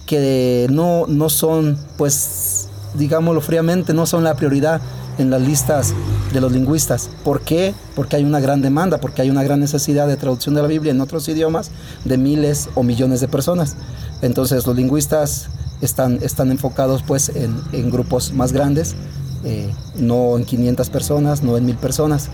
que 0.06 0.68
no, 0.72 1.06
no 1.08 1.30
son, 1.30 1.78
pues, 1.98 2.70
digámoslo 2.96 3.42
fríamente, 3.42 3.94
no 3.94 4.06
son 4.06 4.24
la 4.24 4.36
prioridad 4.36 4.82
en 5.18 5.30
las 5.30 5.42
listas 5.42 5.94
de 6.34 6.42
los 6.42 6.52
lingüistas. 6.52 7.10
¿Por 7.24 7.42
qué? 7.42 7.74
Porque 7.96 8.16
hay 8.16 8.24
una 8.24 8.40
gran 8.40 8.62
demanda, 8.62 9.00
porque 9.00 9.22
hay 9.22 9.30
una 9.30 9.44
gran 9.44 9.60
necesidad 9.60 10.08
de 10.08 10.18
traducción 10.18 10.56
de 10.56 10.62
la 10.62 10.68
Biblia 10.68 10.92
en 10.92 11.02
otros 11.02 11.28
idiomas 11.28 11.72
de 12.06 12.18
miles 12.18 12.70
o 12.76 12.84
millones 12.84 13.22
de 13.22 13.28
personas. 13.28 13.76
Entonces 14.22 14.66
los 14.66 14.76
lingüistas 14.76 15.50
están, 15.82 16.20
están 16.22 16.52
enfocados 16.52 17.04
pues 17.04 17.30
en, 17.30 17.90
grupos 17.92 18.34
más 18.34 18.52
grandes, 18.52 18.96
eh, 19.44 19.72
no 19.96 20.38
en 20.38 20.46
500 20.46 20.90
personas, 20.90 21.44
no 21.44 21.58
en 21.58 21.66
1000 21.66 21.76
personas. 21.78 22.30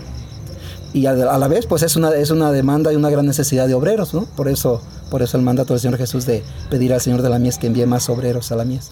Y 0.92 1.06
a, 1.06 1.12
la 1.12 1.48
vez 1.48 1.66
pues 1.66 1.82
es 1.82 1.96
una, 1.96 2.10
es 2.14 2.30
una 2.30 2.52
demanda 2.52 2.92
y 2.92 2.96
una 2.96 3.10
gran 3.10 3.26
necesidad 3.26 3.66
de 3.66 3.74
obreros, 3.74 4.14
¿no? 4.14 4.26
Por 4.36 4.48
eso, 4.48 4.80
por 5.10 5.22
eso 5.22 5.36
el 5.36 5.42
mandato 5.42 5.74
del 5.74 5.80
Señor 5.80 5.98
Jesús 5.98 6.24
de 6.24 6.44
pedir 6.70 6.92
al 6.94 7.00
Señor 7.00 7.22
de 7.22 7.30
la 7.30 7.38
mies 7.38 7.58
que 7.58 7.66
envíe 7.66 7.86
más 7.86 8.08
obreros 8.08 8.52
a 8.52 8.56
la 8.56 8.64
mies. 8.64 8.90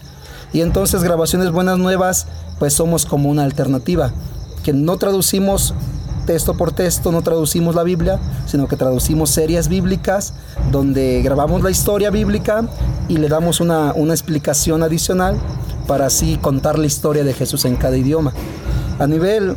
Y 0.53 0.61
entonces 0.61 1.03
grabaciones 1.03 1.51
buenas 1.51 1.79
nuevas 1.79 2.27
pues 2.59 2.75
somos 2.75 3.07
como 3.07 3.31
una 3.31 3.45
alternativa, 3.45 4.13
que 4.65 4.73
no 4.73 4.97
traducimos 4.99 5.75
texto 6.23 6.55
por 6.55 6.73
texto, 6.73 7.13
no 7.13 7.23
traducimos 7.23 7.75
la 7.75 7.83
Biblia, 7.83 8.19
sino 8.47 8.69
que 8.69 8.77
traducimos 8.77 9.31
series 9.31 9.69
bíblicas 9.69 10.35
donde 10.71 11.23
grabamos 11.23 11.63
la 11.63 11.71
historia 11.71 12.11
bíblica 12.11 12.65
y 13.09 13.17
le 13.19 13.29
damos 13.29 13.61
una, 13.61 13.93
explicación 14.13 14.83
adicional 14.83 15.37
para 15.87 16.07
así 16.07 16.37
contar 16.37 16.79
la 16.79 16.87
historia 16.87 17.25
de 17.25 17.35
Jesús 17.35 17.65
en 17.65 17.77
cada 17.77 17.97
idioma. 17.97 18.33
A 18.99 19.07
nivel, 19.07 19.57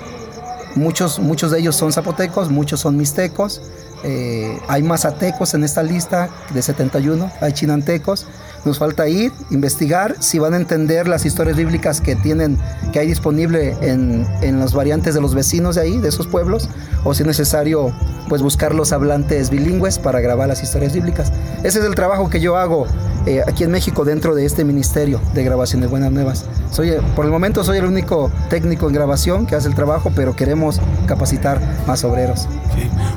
Muchos, 0.76 1.18
muchos 1.18 1.50
de 1.50 1.58
ellos 1.58 1.74
son 1.74 1.92
zapotecos, 1.92 2.50
muchos 2.50 2.80
son 2.80 2.96
mixtecos, 2.96 3.62
eh, 4.04 4.56
hay 4.68 4.82
mazatecos 4.82 5.54
en 5.54 5.64
esta 5.64 5.82
lista 5.82 6.28
de 6.54 6.62
71, 6.62 7.32
hay 7.40 7.52
chinantecos, 7.54 8.26
Nos 8.66 8.80
falta 8.80 9.08
ir, 9.08 9.32
investigar, 9.50 10.16
si 10.18 10.40
van 10.40 10.52
a 10.52 10.56
entender 10.56 11.06
las 11.06 11.24
historias 11.24 11.56
bíblicas 11.56 12.00
que 12.00 12.16
tienen, 12.16 12.58
que 12.92 12.98
hay 12.98 13.06
disponible 13.06 13.76
en, 13.80 14.26
en 14.42 14.58
las 14.58 14.74
variantes 14.74 15.14
de 15.14 15.20
los 15.20 15.36
vecinos 15.36 15.76
de 15.76 15.82
ahí, 15.82 15.98
de 15.98 16.08
esos 16.08 16.26
pueblos, 16.26 16.68
o 17.04 17.14
si 17.14 17.22
es 17.22 17.28
necesario 17.28 17.92
pues 18.28 18.42
buscar 18.42 18.74
los 18.74 18.92
hablantes 18.92 19.50
bilingües 19.50 20.00
para 20.00 20.20
grabar 20.20 20.48
las 20.48 20.64
historias 20.64 20.92
bíblicas. 20.92 21.32
Ese 21.62 21.78
es 21.78 21.84
el 21.84 21.94
trabajo 21.94 22.28
que 22.28 22.40
yo 22.40 22.56
hago 22.56 22.88
eh, 23.24 23.42
aquí 23.46 23.62
en 23.62 23.70
México 23.70 24.04
dentro 24.04 24.34
de 24.34 24.44
este 24.44 24.64
ministerio 24.64 25.20
de 25.32 25.44
grabación 25.44 25.80
de 25.80 25.86
Buenas 25.86 26.10
Nuevas. 26.10 26.44
Soy, 26.72 26.90
eh, 26.90 27.00
por 27.14 27.24
el 27.24 27.30
momento 27.30 27.62
soy 27.62 27.78
el 27.78 27.84
único 27.84 28.32
técnico 28.50 28.88
en 28.88 28.94
grabación 28.94 29.46
que 29.46 29.54
hace 29.54 29.68
el 29.68 29.76
trabajo, 29.76 30.10
pero 30.14 30.34
queremos 30.34 30.80
capacitar 31.06 31.60
más 31.86 32.02
obreros. 32.02 32.48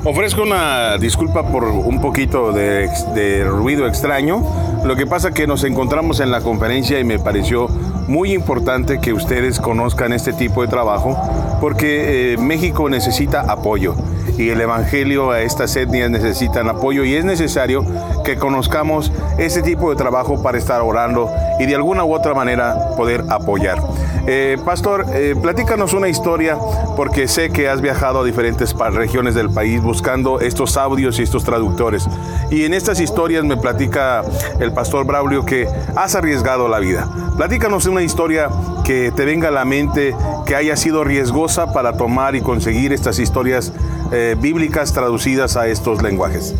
Ofrezco 0.04 0.42
una 0.42 0.96
disculpa 0.98 1.46
por 1.46 1.64
un 1.64 2.00
poquito 2.00 2.52
de, 2.52 2.88
de 3.14 3.44
ruido 3.44 3.86
extraño. 3.86 4.44
Lo 4.84 4.96
que 4.96 5.06
pasa 5.06 5.32
que 5.32 5.39
nos 5.46 5.64
encontramos 5.64 6.20
en 6.20 6.30
la 6.30 6.40
conferencia 6.40 6.98
y 6.98 7.04
me 7.04 7.18
pareció 7.18 7.68
muy 8.08 8.32
importante 8.32 9.00
que 9.00 9.12
ustedes 9.12 9.60
conozcan 9.60 10.12
este 10.12 10.32
tipo 10.32 10.62
de 10.62 10.68
trabajo 10.68 11.16
porque 11.60 12.32
eh, 12.32 12.36
México 12.38 12.88
necesita 12.88 13.42
apoyo 13.42 13.94
y 14.36 14.48
el 14.50 14.60
Evangelio 14.60 15.30
a 15.30 15.40
estas 15.40 15.74
etnias 15.76 16.10
necesitan 16.10 16.68
apoyo 16.68 17.04
y 17.04 17.14
es 17.14 17.24
necesario 17.24 17.84
que 18.24 18.36
conozcamos 18.36 19.12
este 19.38 19.62
tipo 19.62 19.90
de 19.90 19.96
trabajo 19.96 20.42
para 20.42 20.58
estar 20.58 20.80
orando 20.80 21.30
y 21.58 21.66
de 21.66 21.74
alguna 21.74 22.04
u 22.04 22.14
otra 22.14 22.34
manera 22.34 22.90
poder 22.96 23.24
apoyar. 23.28 23.78
Eh, 24.26 24.58
pastor, 24.64 25.06
eh, 25.12 25.34
platícanos 25.40 25.92
una 25.92 26.08
historia 26.08 26.56
porque 26.96 27.28
sé 27.28 27.50
que 27.50 27.68
has 27.68 27.80
viajado 27.80 28.20
a 28.20 28.24
diferentes 28.24 28.74
regiones 28.92 29.34
del 29.34 29.50
país 29.50 29.82
buscando 29.82 30.40
estos 30.40 30.76
audios 30.76 31.18
y 31.18 31.22
estos 31.22 31.44
traductores. 31.44 32.06
Y 32.50 32.64
en 32.64 32.74
estas 32.74 33.00
historias 33.00 33.44
me 33.44 33.56
platica 33.56 34.22
el 34.58 34.72
pastor 34.72 35.06
Braulio 35.06 35.44
que 35.44 35.68
has 35.96 36.14
arriesgado 36.14 36.68
la 36.68 36.78
vida. 36.78 37.08
Platícanos 37.36 37.86
una 37.86 38.02
historia 38.02 38.48
que 38.84 39.12
te 39.12 39.24
venga 39.24 39.48
a 39.48 39.50
la 39.50 39.64
mente 39.64 40.14
que 40.50 40.56
haya 40.56 40.76
sido 40.76 41.04
riesgosa 41.04 41.72
para 41.72 41.96
tomar 41.96 42.34
y 42.34 42.40
conseguir 42.40 42.92
estas 42.92 43.20
historias 43.20 43.72
eh, 44.10 44.34
bíblicas 44.36 44.92
traducidas 44.92 45.56
a 45.56 45.68
estos 45.68 46.02
lenguajes. 46.02 46.56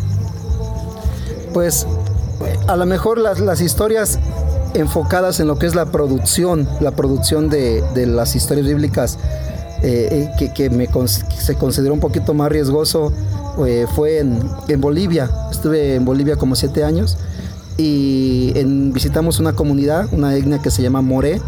Pues 1.52 1.88
a 2.68 2.76
lo 2.76 2.86
mejor 2.86 3.18
las, 3.18 3.40
las 3.40 3.60
historias 3.60 4.20
enfocadas 4.74 5.40
en 5.40 5.48
lo 5.48 5.58
que 5.58 5.66
es 5.66 5.74
la 5.74 5.86
producción, 5.86 6.68
la 6.78 6.92
producción 6.92 7.50
de, 7.50 7.82
de 7.92 8.06
las 8.06 8.36
historias 8.36 8.64
bíblicas, 8.68 9.18
eh, 9.82 10.08
eh, 10.12 10.30
que, 10.38 10.52
que 10.52 10.70
me, 10.70 10.88
se 11.08 11.56
consideró 11.56 11.92
un 11.92 11.98
poquito 11.98 12.32
más 12.32 12.48
riesgoso, 12.52 13.12
eh, 13.66 13.86
fue 13.96 14.20
en, 14.20 14.40
en, 14.68 14.80
Bolivia. 14.80 15.28
Estuve 15.50 15.96
en 15.96 16.04
Bolivia 16.04 16.36
como 16.36 16.54
siete 16.54 16.84
años 16.84 17.18
y 17.76 18.52
visitamos 18.92 19.40
una 19.40 19.54
comunidad, 19.54 20.06
una 20.12 20.36
etnia 20.36 20.60
que 20.60 20.70
se 20.70 20.80
llama 20.80 21.02
Moré. 21.02 21.40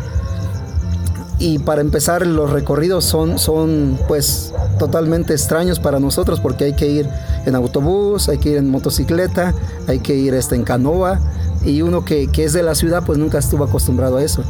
Y 1.43 1.59
para 1.59 1.81
empezar, 1.81 2.25
los 2.25 2.51
recorridos 2.51 3.05
son, 3.05 3.37
son 3.37 3.99
pues 4.07 4.55
totalmente 4.79 5.33
extraños 5.33 5.81
para 5.81 5.99
nosotros 5.99 6.39
porque 6.39 6.63
hay 6.63 6.75
que 6.75 6.87
ir 6.87 7.09
en 7.47 7.57
autobús, 7.57 8.29
hay 8.29 8.39
que 8.39 8.51
ir 8.51 8.59
en 8.59 8.71
motocicleta, 8.71 9.53
hay 9.89 9.99
que 9.99 10.15
ir 10.15 10.35
este, 10.35 10.55
en 10.55 10.63
canoa 10.63 11.19
y 11.65 11.83
uno 11.83 12.05
que, 12.05 12.29
que, 12.29 12.45
es 12.45 12.53
de 12.53 12.63
la 12.63 12.77
ciudad 12.77 13.03
pues 13.05 13.19
nunca 13.19 13.39
estuvo 13.39 13.65
acostumbrado 13.65 14.19
a 14.19 14.23
eso. 14.23 14.45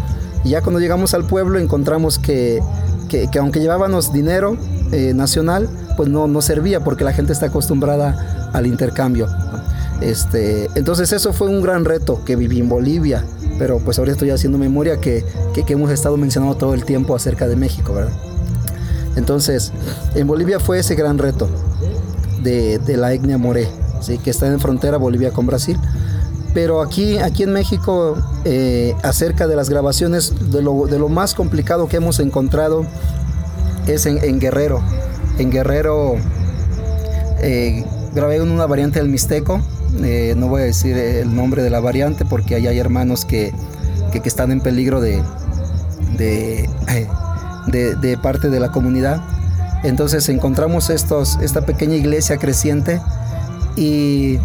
Y 0.45 0.51
ya 0.51 0.61
cuando 0.61 0.81
llegamos 0.81 1.15
al 1.15 1.25
pueblo 1.25 1.59
encontramos 1.59 2.19
que, 2.19 2.61
que, 3.09 3.27
que 3.31 3.39
aunque 3.39 3.61
llevábamos 3.61 4.13
dinero 4.13 4.59
eh, 4.93 5.15
nacional, 5.15 5.71
pues 5.97 6.11
no, 6.11 6.27
no 6.27 6.43
servía 6.43 6.85
porque 6.85 7.05
la 7.05 7.15
gente 7.15 7.33
está 7.33 7.47
acostumbrada 7.47 8.51
al 8.53 8.67
intercambio. 8.67 9.29
Este, 10.03 10.69
entonces 10.75 11.11
eso 11.15 11.33
fue 11.33 11.49
un 11.49 11.63
gran 11.63 11.87
reto 11.87 12.23
que 12.27 12.37
viví 12.37 12.59
en 12.59 12.69
Bolivia, 12.69 13.25
pero 13.63 13.79
pues 13.79 13.97
ahora 14.01 14.11
estoy 14.11 14.31
haciendo 14.31 14.59
memoria 14.59 15.01
que, 15.01 15.25
que, 15.55 15.73
hemos 15.73 15.89
estado 15.93 16.17
mencionando 16.17 16.57
todo 16.57 16.75
el 16.75 16.85
tiempo 16.85 17.15
acerca 17.15 17.47
de 17.47 17.55
México, 17.55 17.95
¿verdad? 17.95 18.11
Entonces, 19.15 19.73
en 20.17 20.27
Bolivia 20.27 20.59
fue 20.59 20.81
ese 20.81 20.97
gran 20.97 21.17
reto 21.17 21.49
de, 22.43 22.81
la 22.97 23.13
etnia 23.13 23.39
Moré, 23.39 23.69
¿sí? 24.01 24.19
que 24.19 24.31
está 24.31 24.49
en 24.49 24.59
frontera 24.59 24.97
Bolivia 24.97 25.31
con 25.31 25.47
Brasil. 25.47 25.79
Pero 26.53 26.83
aquí, 26.83 27.19
aquí 27.19 27.45
en 27.45 27.53
México, 27.53 28.17
eh, 28.45 28.97
acerca 29.05 29.47
de 29.47 29.55
las 29.55 29.71
grabaciones, 29.71 30.51
de 30.51 30.61
lo, 30.61 30.89
de 30.89 30.99
lo, 30.99 31.09
más 31.09 31.33
complicado 31.33 31.87
que 31.87 31.99
hemos 31.99 32.19
encontrado 32.19 32.85
es 33.87 34.07
en, 34.07 34.41
Guerrero. 34.41 34.83
En 35.39 35.53
Guerrero 35.53 36.17
eh, 37.41 37.85
grabé 38.13 38.43
una 38.43 38.67
variante 38.67 38.99
del 38.99 39.09
Mixteco. 39.09 39.61
Eh, 40.03 40.35
no 40.37 40.49
voy 40.49 40.63
a 40.63 40.65
decir 40.65 40.97
el 40.97 41.35
nombre 41.35 41.63
de 41.63 41.71
la 41.71 41.81
variante 41.81 42.25
porque 42.25 42.55
ahí 42.55 42.67
hay 42.67 42.79
hermanos 42.79 43.25
que, 43.25 43.53
que, 44.11 44.21
están 44.25 44.51
en 44.51 44.61
peligro 44.61 45.01
de, 45.01 45.23
de, 47.67 47.97
de, 47.97 48.19
parte 48.19 48.49
de 48.49 48.61
la 48.61 48.71
comunidad. 48.71 49.21
Entonces 49.83 50.29
encontramos 50.29 50.91
estos, 50.91 51.39
esta 51.43 51.63
pequeña 51.63 51.97
iglesia 51.97 52.39
creciente 52.39 53.01
y 53.77 54.39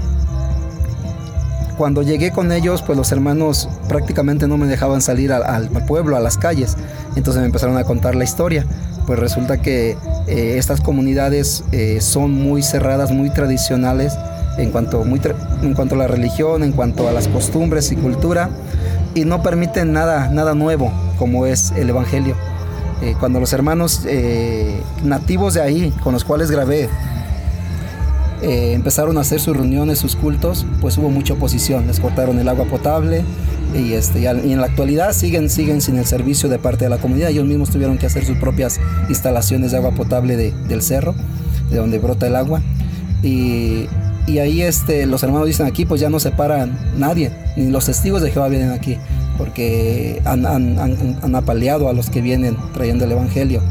cuando 1.77 2.01
llegué 2.01 2.31
con 2.31 2.51
ellos, 2.51 2.81
pues 2.81 2.97
los 2.97 3.11
hermanos 3.11 3.69
prácticamente 3.87 4.47
no 4.47 4.57
me 4.57 4.65
dejaban 4.65 5.01
salir 5.01 5.31
al, 5.31 5.43
al, 5.43 5.69
pueblo, 5.85 6.17
a 6.17 6.19
las 6.19 6.37
calles. 6.37 6.75
Entonces 7.15 7.39
me 7.41 7.45
empezaron 7.45 7.77
a 7.77 7.83
contar 7.83 8.15
la 8.15 8.23
historia. 8.23 8.65
Pues 9.05 9.19
resulta 9.19 9.61
que 9.61 9.95
eh, 10.27 10.57
estas 10.57 10.81
comunidades 10.81 11.63
eh, 11.71 11.99
son 12.01 12.31
muy 12.31 12.63
cerradas, 12.63 13.11
muy 13.11 13.29
tradicionales 13.29 14.17
en 14.57 14.71
cuanto, 14.71 15.03
muy 15.03 15.21
en 15.61 15.73
cuanto 15.73 15.95
a 15.95 15.97
la 15.97 16.07
religión, 16.07 16.63
en 16.63 16.71
cuanto 16.71 17.07
a 17.07 17.11
las 17.11 17.27
costumbres 17.27 17.91
y 17.91 17.95
cultura, 17.95 18.49
y 19.15 19.25
no 19.25 19.41
permiten 19.41 19.93
nada, 19.93 20.29
nada 20.29 20.53
nuevo 20.53 20.91
como 21.17 21.45
es 21.45 21.71
el 21.71 21.89
Evangelio. 21.89 22.35
Eh, 23.01 23.15
cuando 23.19 23.39
los 23.39 23.53
hermanos 23.53 24.03
eh, 24.07 24.81
nativos 25.03 25.53
de 25.53 25.61
ahí, 25.61 25.93
con 26.03 26.13
los 26.13 26.23
cuales 26.23 26.49
grabé, 26.49 26.89
eh, 28.41 28.73
empezaron 28.73 29.17
a 29.17 29.21
hacer 29.21 29.39
sus 29.39 29.55
reuniones, 29.55 29.99
sus 29.99 30.15
cultos, 30.15 30.65
pues 30.81 30.97
hubo 30.97 31.09
mucha 31.09 31.33
oposición, 31.33 31.87
les 31.87 31.99
cortaron 31.99 32.39
el 32.39 32.47
agua 32.47 32.65
potable 32.65 33.23
y, 33.75 33.93
este, 33.93 34.21
y, 34.21 34.27
en 34.27 34.61
la 34.61 34.67
actualidad 34.67 35.13
siguen, 35.13 35.49
siguen 35.49 35.81
sin 35.81 35.97
el 35.97 36.05
servicio 36.05 36.49
de 36.49 36.59
parte 36.59 36.85
de 36.85 36.89
la 36.89 36.97
comunidad, 36.97 37.29
ellos 37.29 37.45
mismos 37.45 37.69
tuvieron 37.69 37.97
que 37.97 38.05
hacer 38.05 38.25
sus 38.25 38.37
propias 38.37 38.79
instalaciones 39.09 39.71
de 39.71 39.77
agua 39.77 39.91
potable 39.91 40.37
de, 40.37 40.51
del 40.67 40.81
cerro, 40.81 41.15
de 41.69 41.77
donde 41.77 41.99
brota 41.99 42.27
el 42.27 42.35
agua. 42.35 42.61
Y, 43.23 43.87
y 44.27 44.39
ahí 44.39 44.61
este, 44.61 45.05
los 45.05 45.23
hermanos 45.23 45.47
dicen 45.47 45.65
aquí, 45.65 45.85
pues 45.85 45.99
ya 45.99 46.09
no 46.09 46.19
se 46.19 46.31
para 46.31 46.67
nadie, 46.95 47.31
ni 47.55 47.71
los 47.71 47.85
testigos 47.85 48.21
de 48.21 48.31
Jehová 48.31 48.49
vienen 48.49 48.71
aquí, 48.71 48.97
porque 49.37 50.21
han, 50.25 50.45
han, 50.45 50.77
han, 50.79 51.35
apaleado 51.35 51.89
a 51.89 51.93
los 51.93 52.09
que 52.09 52.21
vienen 52.21 52.57
trayendo 52.73 53.05
el 53.05 53.13
Evangelio. 53.13 53.61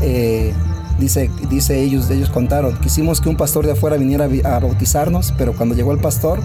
Eh, 0.00 0.54
Dice, 0.98 1.30
dice 1.48 1.80
ellos, 1.80 2.10
ellos 2.10 2.28
contaron, 2.28 2.76
quisimos 2.78 3.20
que 3.20 3.28
un 3.28 3.36
pastor 3.36 3.64
de 3.64 3.72
afuera 3.72 3.96
viniera 3.96 4.24
a 4.24 4.58
bautizarnos, 4.58 5.32
pero 5.38 5.52
cuando 5.52 5.76
llegó 5.76 5.92
el 5.92 6.00
pastor, 6.00 6.40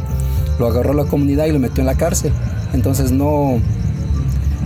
lo 0.60 0.68
agarró 0.68 0.94
la 0.94 1.06
comunidad 1.06 1.48
y 1.48 1.52
lo 1.52 1.58
metió 1.58 1.82
en 1.82 1.88
la 1.88 1.96
cárcel. 1.96 2.32
Entonces 2.72 3.12
no, 3.12 3.60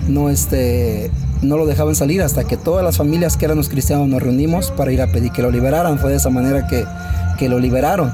no, 0.09 0.29
este, 0.29 1.09
no 1.41 1.55
lo 1.55 1.65
dejaban 1.65 1.95
salir 1.95 2.21
hasta 2.21 2.43
que 2.43 2.57
todas 2.57 2.83
las 2.83 2.97
familias 2.97 3.37
que 3.37 3.45
eran 3.45 3.55
los 3.55 3.69
cristianos 3.69 4.09
nos 4.09 4.21
reunimos 4.21 4.71
para 4.71 4.91
ir 4.91 5.01
a 5.01 5.07
pedir 5.07 5.31
que 5.31 5.41
lo 5.41 5.51
liberaran. 5.51 5.99
Fue 5.99 6.11
de 6.11 6.17
esa 6.17 6.29
manera 6.29 6.67
que, 6.67 6.83
que 7.39 7.47
lo 7.47 7.57
liberaron. 7.57 8.13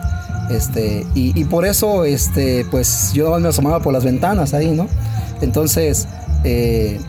Este, 0.49 1.05
y, 1.15 1.43
por 1.45 1.65
eso, 1.65 2.03
este, 2.05 2.65
pues 2.69 3.11
yo 3.13 3.39
me 3.39 3.47
asomaba 3.47 3.81
por 3.81 3.93
las 3.93 4.03
ventanas 4.03 4.53
ahí, 4.53 4.71
¿no? 4.71 4.87
Entonces, 5.41 6.07
eh, 6.43 6.99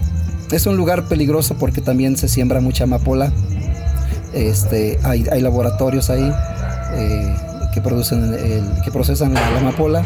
es 0.51 0.67
un 0.67 0.77
lugar 0.77 1.09
peligroso 1.09 1.57
porque 1.59 1.81
también 1.81 2.17
se 2.17 2.29
siembra 2.29 2.61
mucha 2.61 2.85
amapola 2.85 3.33
este, 4.35 4.99
hay, 5.05 5.41
laboratorios 5.41 6.11
ahí 6.11 6.33
eh, 6.95 7.37
que, 7.73 7.81
producen 7.81 8.37
que 8.85 8.91
procesan 8.91 9.33
la, 9.33 9.51
la 9.51 9.61
amapola 9.61 10.03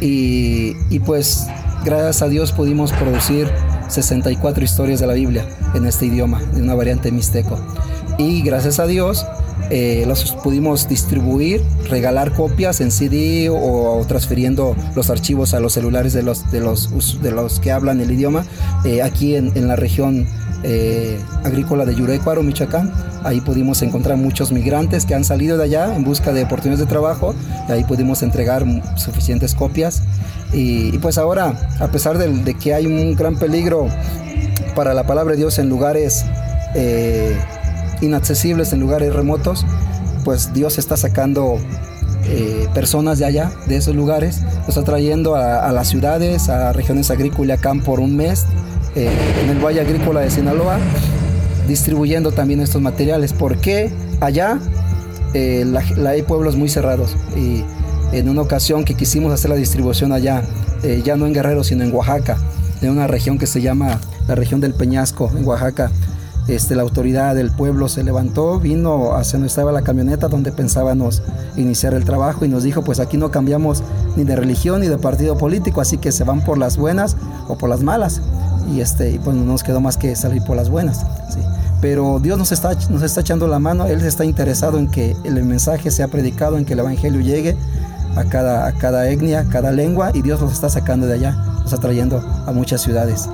y, 0.00 0.76
y, 0.90 0.98
pues 0.98 1.46
gracias 1.84 2.22
a 2.22 2.28
Dios 2.28 2.52
pudimos 2.52 2.92
producir 2.92 3.48
64 3.88 4.64
historias 4.64 4.98
de 4.98 5.06
la 5.06 5.14
Biblia 5.14 5.46
en 5.74 5.86
este 5.86 6.06
idioma, 6.06 6.42
en 6.54 6.64
una 6.64 6.74
variante 6.74 7.12
mixteco. 7.12 7.58
Y 8.18 8.42
gracias 8.42 8.80
a 8.80 8.86
Dios 8.86 9.24
eh, 9.70 10.04
los 10.06 10.32
pudimos 10.42 10.88
distribuir, 10.88 11.62
regalar 11.88 12.32
copias 12.32 12.80
en 12.80 12.90
CD 12.90 13.48
o, 13.50 14.04
transfiriendo 14.06 14.76
los 14.94 15.10
archivos 15.10 15.54
a 15.54 15.60
los 15.60 15.72
celulares 15.72 16.12
de 16.12 16.22
los, 16.22 16.50
de 16.50 16.60
los, 16.60 17.60
que 17.60 17.72
hablan 17.72 18.00
el 18.00 18.10
idioma 18.10 18.44
eh, 18.84 19.02
aquí 19.02 19.36
en, 19.36 19.52
en 19.54 19.68
la 19.68 19.76
región 19.76 20.26
eh, 20.66 21.20
agrícola 21.44 21.84
de 21.84 21.94
Yurecuaro, 21.94 22.42
Michoacán. 22.42 22.90
Ahí 23.22 23.42
pudimos 23.42 23.82
encontrar 23.82 24.16
muchos 24.16 24.50
migrantes 24.50 25.04
que 25.04 25.14
han 25.14 25.22
salido 25.22 25.58
de 25.58 25.64
allá 25.64 25.94
en 25.94 26.04
busca 26.04 26.32
de 26.32 26.44
oportunidades 26.44 26.80
de 26.80 26.86
trabajo. 26.86 27.34
Y 27.68 27.72
ahí 27.72 27.84
pudimos 27.84 28.22
entregar 28.22 28.64
suficientes 28.96 29.54
copias. 29.54 30.02
Y, 30.54 30.96
pues 30.98 31.18
ahora, 31.18 31.52
a 31.80 31.88
pesar 31.88 32.16
de, 32.16 32.28
de, 32.28 32.54
que 32.54 32.72
hay 32.72 32.86
un 32.86 33.14
gran 33.14 33.36
peligro 33.36 33.88
para 34.74 34.94
la 34.94 35.06
palabra 35.06 35.32
de 35.32 35.38
Dios 35.38 35.58
en 35.58 35.68
lugares 35.68 36.24
eh, 36.74 37.36
inaccesibles, 38.00 38.72
en 38.72 38.80
lugares 38.80 39.12
remotos, 39.14 39.64
pues 40.24 40.52
Dios 40.52 40.78
está 40.78 40.96
sacando 40.96 41.58
eh, 42.26 42.68
personas 42.72 43.18
de 43.18 43.26
allá, 43.26 43.52
de 43.66 43.76
esos 43.76 43.94
lugares, 43.94 44.40
los 44.60 44.70
está 44.70 44.82
trayendo 44.82 45.36
a, 45.36 45.70
las 45.72 45.88
ciudades, 45.88 46.48
a 46.48 46.72
regiones 46.72 47.10
agrícolas 47.10 47.58
acá 47.58 47.74
por 47.84 48.00
un 48.00 48.16
mes, 48.16 48.46
eh, 48.94 49.10
en 49.42 49.50
el 49.50 49.62
Valle 49.62 49.80
Agrícola 49.80 50.20
de 50.20 50.30
Sinaloa, 50.30 50.78
distribuyendo 51.68 52.32
también 52.32 52.60
estos 52.60 52.80
materiales. 52.80 53.32
porque 53.34 53.92
allá 54.20 54.58
eh, 55.34 55.66
hay 56.06 56.22
pueblos 56.22 56.56
muy 56.56 56.70
cerrados? 56.70 57.14
Y 57.36 57.62
en 58.16 58.28
una 58.28 58.40
ocasión 58.40 58.84
que 58.84 58.94
quisimos 58.94 59.32
hacer 59.32 59.50
la 59.50 59.56
distribución 59.56 60.12
allá, 60.12 60.42
ya 61.02 61.16
no 61.16 61.26
en 61.26 61.32
Guerrero, 61.32 61.64
sino 61.64 61.82
en 61.82 61.94
Oaxaca, 61.94 62.36
en 62.82 62.90
una 62.90 63.06
región 63.06 63.38
que 63.38 63.46
se 63.46 63.62
llama 63.62 64.00
la 64.28 64.34
región 64.34 64.60
del 64.60 64.74
Peñasco, 64.74 65.30
en 65.36 65.46
Oaxaca, 65.46 65.90
este, 66.46 66.74
la 66.74 66.82
autoridad 66.82 67.34
del 67.34 67.50
pueblo 67.50 67.88
se 67.88 68.04
levantó, 68.04 68.60
vino 68.60 69.14
hacia 69.14 69.38
donde 69.38 69.48
estaba 69.48 69.72
la 69.72 69.82
camioneta 69.82 70.28
donde 70.28 70.52
pensábamos 70.52 71.22
iniciar 71.56 71.94
el 71.94 72.04
trabajo 72.04 72.44
y 72.44 72.48
nos 72.48 72.62
dijo, 72.62 72.82
pues 72.82 73.00
aquí 73.00 73.16
no 73.16 73.30
cambiamos 73.30 73.82
ni 74.16 74.24
de 74.24 74.36
religión 74.36 74.80
ni 74.80 74.88
de 74.88 74.98
partido 74.98 75.38
político, 75.38 75.80
así 75.80 75.96
que 75.98 76.12
se 76.12 76.24
van 76.24 76.44
por 76.44 76.58
las 76.58 76.76
buenas 76.76 77.16
o 77.48 77.56
por 77.56 77.70
las 77.70 77.82
malas. 77.82 78.20
Y 78.74 78.80
este, 78.80 79.20
pues 79.24 79.36
no 79.36 79.44
nos 79.44 79.62
quedó 79.62 79.80
más 79.80 79.96
que 79.96 80.16
salir 80.16 80.42
por 80.42 80.56
las 80.56 80.70
buenas. 80.70 81.04
Pero 81.80 82.18
Dios 82.18 82.38
nos 82.38 82.52
está, 82.52 82.74
nos 82.90 83.02
está 83.02 83.20
echando 83.20 83.46
la 83.46 83.58
mano, 83.58 83.86
Él 83.86 84.00
está 84.02 84.24
interesado 84.24 84.78
en 84.78 84.90
que 84.90 85.16
el 85.24 85.42
mensaje 85.44 85.90
sea 85.90 86.08
predicado, 86.08 86.56
en 86.56 86.64
que 86.64 86.72
el 86.72 86.78
Evangelio 86.78 87.20
llegue 87.20 87.56
a 88.16 88.24
cada, 88.24 88.66
a 88.66 88.72
cada 88.72 89.08
etnia, 89.10 89.40
a 89.40 89.44
cada 89.44 89.72
lengua, 89.72 90.10
y 90.14 90.22
Dios 90.22 90.40
nos 90.40 90.52
está 90.52 90.68
sacando 90.68 91.06
de 91.06 91.14
allá, 91.14 91.32
nos 91.32 91.66
está 91.66 91.78
trayendo 91.78 92.22
a 92.46 92.52
muchas 92.52 92.80
ciudades. 92.80 93.28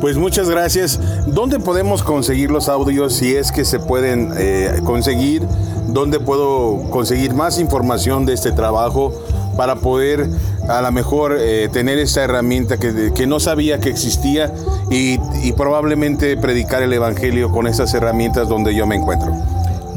Pues 0.00 0.16
muchas 0.16 0.48
gracias. 0.48 1.00
¿Dónde 1.26 1.58
podemos 1.58 2.02
conseguir 2.02 2.50
los 2.50 2.68
audios 2.68 3.14
si 3.14 3.34
es 3.34 3.52
que 3.52 3.64
se 3.64 3.80
pueden 3.80 4.32
eh, 4.36 4.80
conseguir? 4.84 5.42
¿Dónde 5.88 6.20
puedo 6.20 6.90
conseguir 6.90 7.34
más 7.34 7.58
información 7.58 8.26
de 8.26 8.34
este 8.34 8.52
trabajo 8.52 9.12
para 9.56 9.76
poder 9.76 10.28
a 10.68 10.82
lo 10.82 10.92
mejor 10.92 11.36
eh, 11.38 11.68
tener 11.72 11.98
esta 11.98 12.22
herramienta 12.22 12.76
que, 12.76 13.12
que, 13.14 13.26
no 13.26 13.40
sabía 13.40 13.78
que 13.78 13.88
existía 13.88 14.52
y, 14.90 15.18
probablemente 15.52 16.36
predicar 16.36 16.82
el 16.82 16.92
Evangelio 16.92 17.50
con 17.50 17.66
esas 17.66 17.94
herramientas 17.94 18.48
donde 18.48 18.74
yo 18.74 18.86
me 18.86 18.96
encuentro? 18.96 19.32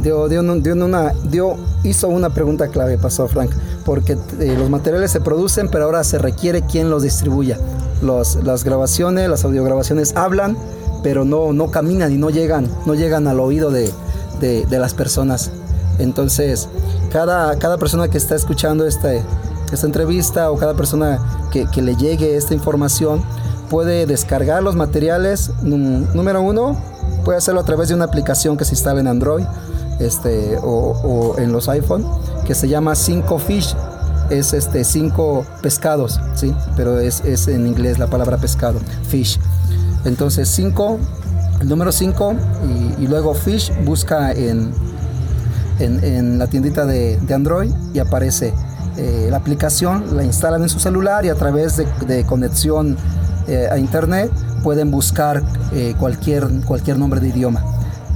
Dio, 0.01 0.29
dio, 0.29 0.39
una, 0.39 1.11
dio, 1.25 1.57
hizo 1.83 2.07
una 2.07 2.29
pregunta 2.29 2.69
clave, 2.69 2.97
pasó 2.97 3.27
Frank, 3.27 3.51
porque 3.89 4.19
eh, 4.39 4.55
los 4.55 4.69
materiales 4.69 5.09
se 5.09 5.19
producen, 5.19 5.67
pero 5.67 5.85
ahora 5.85 6.03
se 6.03 6.19
requiere 6.19 6.61
quien 6.61 6.91
los 6.91 7.01
distribuya 7.01 7.57
las 8.03 8.63
grabaciones, 8.63 9.27
las 9.27 9.43
audiograbaciones 9.45 10.15
hablan, 10.15 10.55
pero 11.01 11.25
no, 11.25 11.53
no 11.53 11.71
caminan 11.71 12.11
y 12.11 12.17
no 12.17 12.29
llegan, 12.29 12.69
no 12.85 12.93
llegan 12.93 13.27
al 13.27 13.39
oído 13.39 13.71
de, 13.71 13.91
las 14.69 14.93
personas. 14.93 15.49
Entonces, 15.97 16.69
cada, 17.11 17.57
cada 17.57 17.79
persona 17.79 18.09
que 18.09 18.19
está 18.19 18.35
escuchando 18.35 18.85
este, 18.85 19.23
esta 19.73 19.87
entrevista 19.87 20.51
o 20.51 20.57
cada 20.57 20.75
persona 20.75 21.49
que, 21.51 21.65
le 21.81 21.95
llegue 21.95 22.37
esta 22.37 22.53
información 22.53 23.23
puede 23.71 24.05
descargar 24.05 24.61
los 24.61 24.75
materiales. 24.75 25.49
Número 25.63 26.43
uno, 26.43 26.77
puede 27.25 27.39
hacerlo 27.39 27.61
a 27.61 27.65
través 27.65 27.89
de 27.89 27.95
una 27.95 28.05
aplicación 28.05 28.55
que 28.55 28.65
se 28.65 28.75
instala 28.75 28.99
en 28.99 29.07
Android 29.07 29.45
este, 29.99 30.59
o, 30.61 31.33
en 31.39 31.51
los 31.51 31.67
iPhone 31.69 32.05
que 32.49 32.55
se 32.55 32.67
llama 32.67 32.93
5Fish 32.93 33.75
es 34.31 34.53
este 34.53 34.83
cinco 34.83 35.45
pescados, 35.61 36.19
¿sí? 36.33 36.51
Pero 36.75 36.97
es, 36.99 37.21
en 37.47 37.67
inglés 37.67 37.99
la 37.99 38.07
palabra 38.07 38.37
pescado, 38.37 38.79
fish. 39.07 39.39
Entonces 40.03 40.49
cinco, 40.49 40.97
el 41.61 41.69
número 41.69 41.91
5 41.91 42.33
y, 42.97 43.05
luego 43.05 43.35
fish 43.35 43.71
busca 43.85 44.31
en, 44.31 44.71
en, 45.77 46.39
la 46.39 46.47
tiendita 46.47 46.87
de, 46.87 47.19
Android 47.31 47.69
y 47.93 47.99
aparece 47.99 48.51
eh, 48.97 49.27
la 49.29 49.37
aplicación, 49.37 50.17
la 50.17 50.23
instalan 50.23 50.63
en 50.63 50.69
su 50.69 50.79
celular 50.79 51.25
y 51.25 51.29
a 51.29 51.35
través 51.35 51.77
de, 51.77 52.25
conexión 52.25 52.97
eh, 53.47 53.69
a 53.71 53.77
internet 53.77 54.31
pueden 54.63 54.89
buscar 54.89 55.43
eh, 55.71 55.93
cualquier, 55.99 56.49
cualquier 56.65 56.97
nombre 56.97 57.19
de 57.19 57.27
idioma 57.27 57.63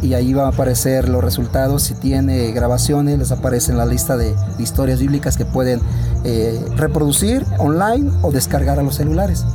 y 0.04 0.14
ahí 0.14 0.34
va 0.34 0.46
a 0.46 0.50
aparecer 0.50 1.10
los 1.10 1.24
resultados. 1.24 1.82
Si 1.84 1.94
tiene 1.96 2.52
grabaciones, 2.52 3.18
les 3.18 3.32
aparece 3.32 3.72
en 3.72 3.78
la 3.78 3.86
lista 3.86 4.18
de, 4.18 4.36
historias 4.60 5.00
bíblicas 5.00 5.38
que 5.38 5.46
pueden 5.46 5.80
eh, 6.26 6.62
reproducir 6.76 7.46
online 7.58 8.12
o 8.22 8.30
descargar 8.32 8.78
a 8.80 8.84
los 8.84 8.96
celulares. 8.96 9.46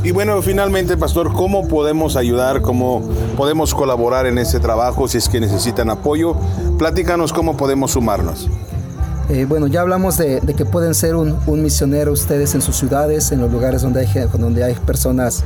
Y 0.04 0.12
bueno, 0.12 0.42
finalmente, 0.42 0.98
Pastor, 0.98 1.32
¿cómo 1.32 1.68
podemos 1.68 2.16
ayudar? 2.16 2.62
¿Cómo 2.62 3.04
podemos 3.38 3.76
colaborar 3.76 4.26
en 4.26 4.40
este 4.40 4.60
trabajo 4.60 5.08
si 5.08 5.20
es 5.20 5.30
que 5.30 5.40
necesitan 5.40 5.92
apoyo? 5.92 6.36
Platícanos 6.80 7.32
cómo 7.32 7.56
podemos 7.56 7.92
sumarnos. 7.92 8.50
Eh, 9.30 9.46
bueno, 9.48 9.68
ya 9.68 9.82
hablamos 9.82 10.18
de, 10.18 10.42
que 10.58 10.66
pueden 10.66 10.96
ser 10.96 11.16
un, 11.16 11.38
misionero 11.48 12.12
ustedes 12.12 12.56
en 12.56 12.62
sus 12.62 12.76
ciudades, 12.76 13.32
en 13.32 13.42
los 13.42 13.52
lugares 13.52 13.84
donde 13.84 14.02
hay, 14.02 14.28
donde 14.38 14.64
hay 14.64 14.74
personas 14.74 15.44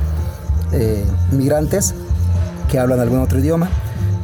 eh, 0.72 1.04
migrantes 1.30 1.94
que 2.70 2.78
hablan 2.78 2.98
algún 2.98 3.20
otro 3.20 3.38
idioma. 3.38 3.68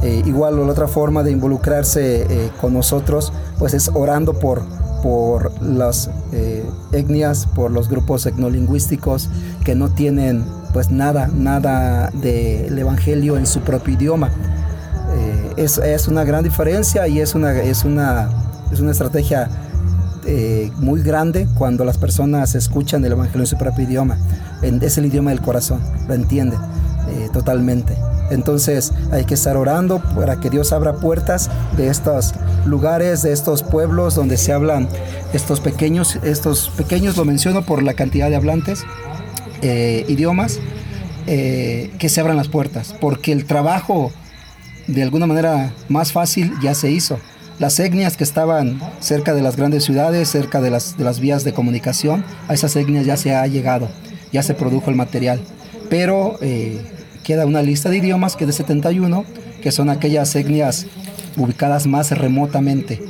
Eh, 0.03 0.23
igual 0.27 0.57
la 0.57 0.73
otra 0.73 0.89
forma 0.89 1.23
de 1.23 1.31
involucrarse 1.31 2.51
con 2.61 2.75
nosotros 2.75 3.33
pues 3.59 3.73
es 3.75 3.89
orando 3.95 4.35
por, 4.35 4.63
por 5.03 5.53
las 5.63 6.09
eh, 6.33 6.65
etnias, 6.93 7.47
por 7.47 7.71
los 7.71 7.89
grupos 7.89 8.25
etnolingüísticos 8.25 9.29
que 9.65 9.75
no 9.75 9.91
tienen 9.91 10.45
pues 10.73 10.91
nada, 10.91 11.29
nada 11.29 12.11
del 12.11 12.79
evangelio 12.79 13.37
en 13.37 13.47
su 13.47 13.61
propio 13.61 13.95
idioma. 13.95 14.31
Eh, 15.15 15.53
es, 15.59 15.77
es, 15.79 16.09
una 16.09 16.25
gran 16.25 16.45
diferencia 16.45 17.07
y 17.09 17.21
es 17.21 17.35
una, 17.35 17.53
es 17.61 17.85
una, 17.85 18.31
es 18.73 18.81
una 18.81 18.93
estrategia 18.93 19.51
eh, 20.25 20.71
muy 20.79 21.03
grande 21.03 21.47
cuando 21.59 21.85
las 21.85 21.99
personas 21.99 22.55
escuchan 22.55 23.05
el 23.05 23.13
evangelio 23.13 23.43
en 23.43 23.47
su 23.47 23.59
propio 23.59 23.85
idioma. 23.85 24.17
es 24.63 24.97
el 24.97 25.07
idioma 25.07 25.31
del 25.31 25.43
corazón, 25.43 25.81
lo 26.07 26.15
entienden 26.15 26.59
totalmente. 27.33 28.12
Entonces 28.33 28.93
hay 29.11 29.25
que 29.25 29.35
estar 29.35 29.57
orando 29.57 30.01
para 30.15 30.41
que 30.41 30.51
Dios 30.51 30.73
abra 30.73 30.95
puertas 30.95 31.51
de 31.77 31.89
estos 31.89 32.35
lugares, 32.65 33.23
de 33.23 33.33
estos 33.33 33.63
pueblos 33.63 34.15
donde 34.15 34.37
se 34.37 34.53
hablan 34.53 34.89
estos 35.33 35.61
pequeños, 35.61 36.19
estos 36.23 36.71
pequeños 36.71 37.17
lo 37.17 37.25
menciono 37.25 37.63
por 37.63 37.83
la 37.83 37.95
cantidad 37.95 38.31
de 38.31 38.37
hablantes, 38.37 38.85
eh, 39.63 40.05
idiomas, 40.09 40.61
eh, 41.27 41.91
que 41.99 42.09
se 42.09 42.21
abran 42.21 42.37
las 42.37 42.49
puertas, 42.49 42.95
porque 43.01 43.33
el 43.33 43.45
trabajo 43.45 44.13
de 44.87 45.03
alguna 45.03 45.27
manera 45.27 45.73
más 45.89 46.13
fácil 46.13 46.53
ya 46.63 46.75
se 46.75 46.91
hizo. 46.91 47.19
Las 47.59 47.79
etnias 47.79 48.17
que 48.17 48.25
estaban 48.25 48.81
cerca 48.99 49.35
de 49.35 49.43
las 49.43 49.57
grandes 49.57 49.85
ciudades, 49.85 50.29
cerca 50.29 50.61
de 50.61 50.71
las, 50.71 50.97
de 50.97 51.05
las 51.05 51.21
vías 51.21 51.45
de 51.45 51.53
comunicación, 51.53 52.25
a 52.49 52.55
esas 52.55 52.75
etnias 52.75 53.07
ya 53.07 53.17
se 53.17 53.35
ha 53.35 53.47
llegado, 53.47 53.89
ya 54.33 54.43
se 54.43 54.55
produjo 54.55 54.91
el 54.91 54.97
material. 54.97 55.41
Pero 55.89 56.39
eh, 56.41 56.81
queda 57.23 57.47
una 57.47 57.63
lista 57.63 57.89
de 57.89 57.99
idiomas 57.99 58.37
que 58.37 58.47
de 58.47 58.53
71, 58.53 59.25
que 59.63 59.73
son 59.73 59.91
aquellas 59.91 60.35
etnias 60.35 60.87
ubicadas 61.37 61.87
más 61.87 62.11
remotamente, 62.11 63.03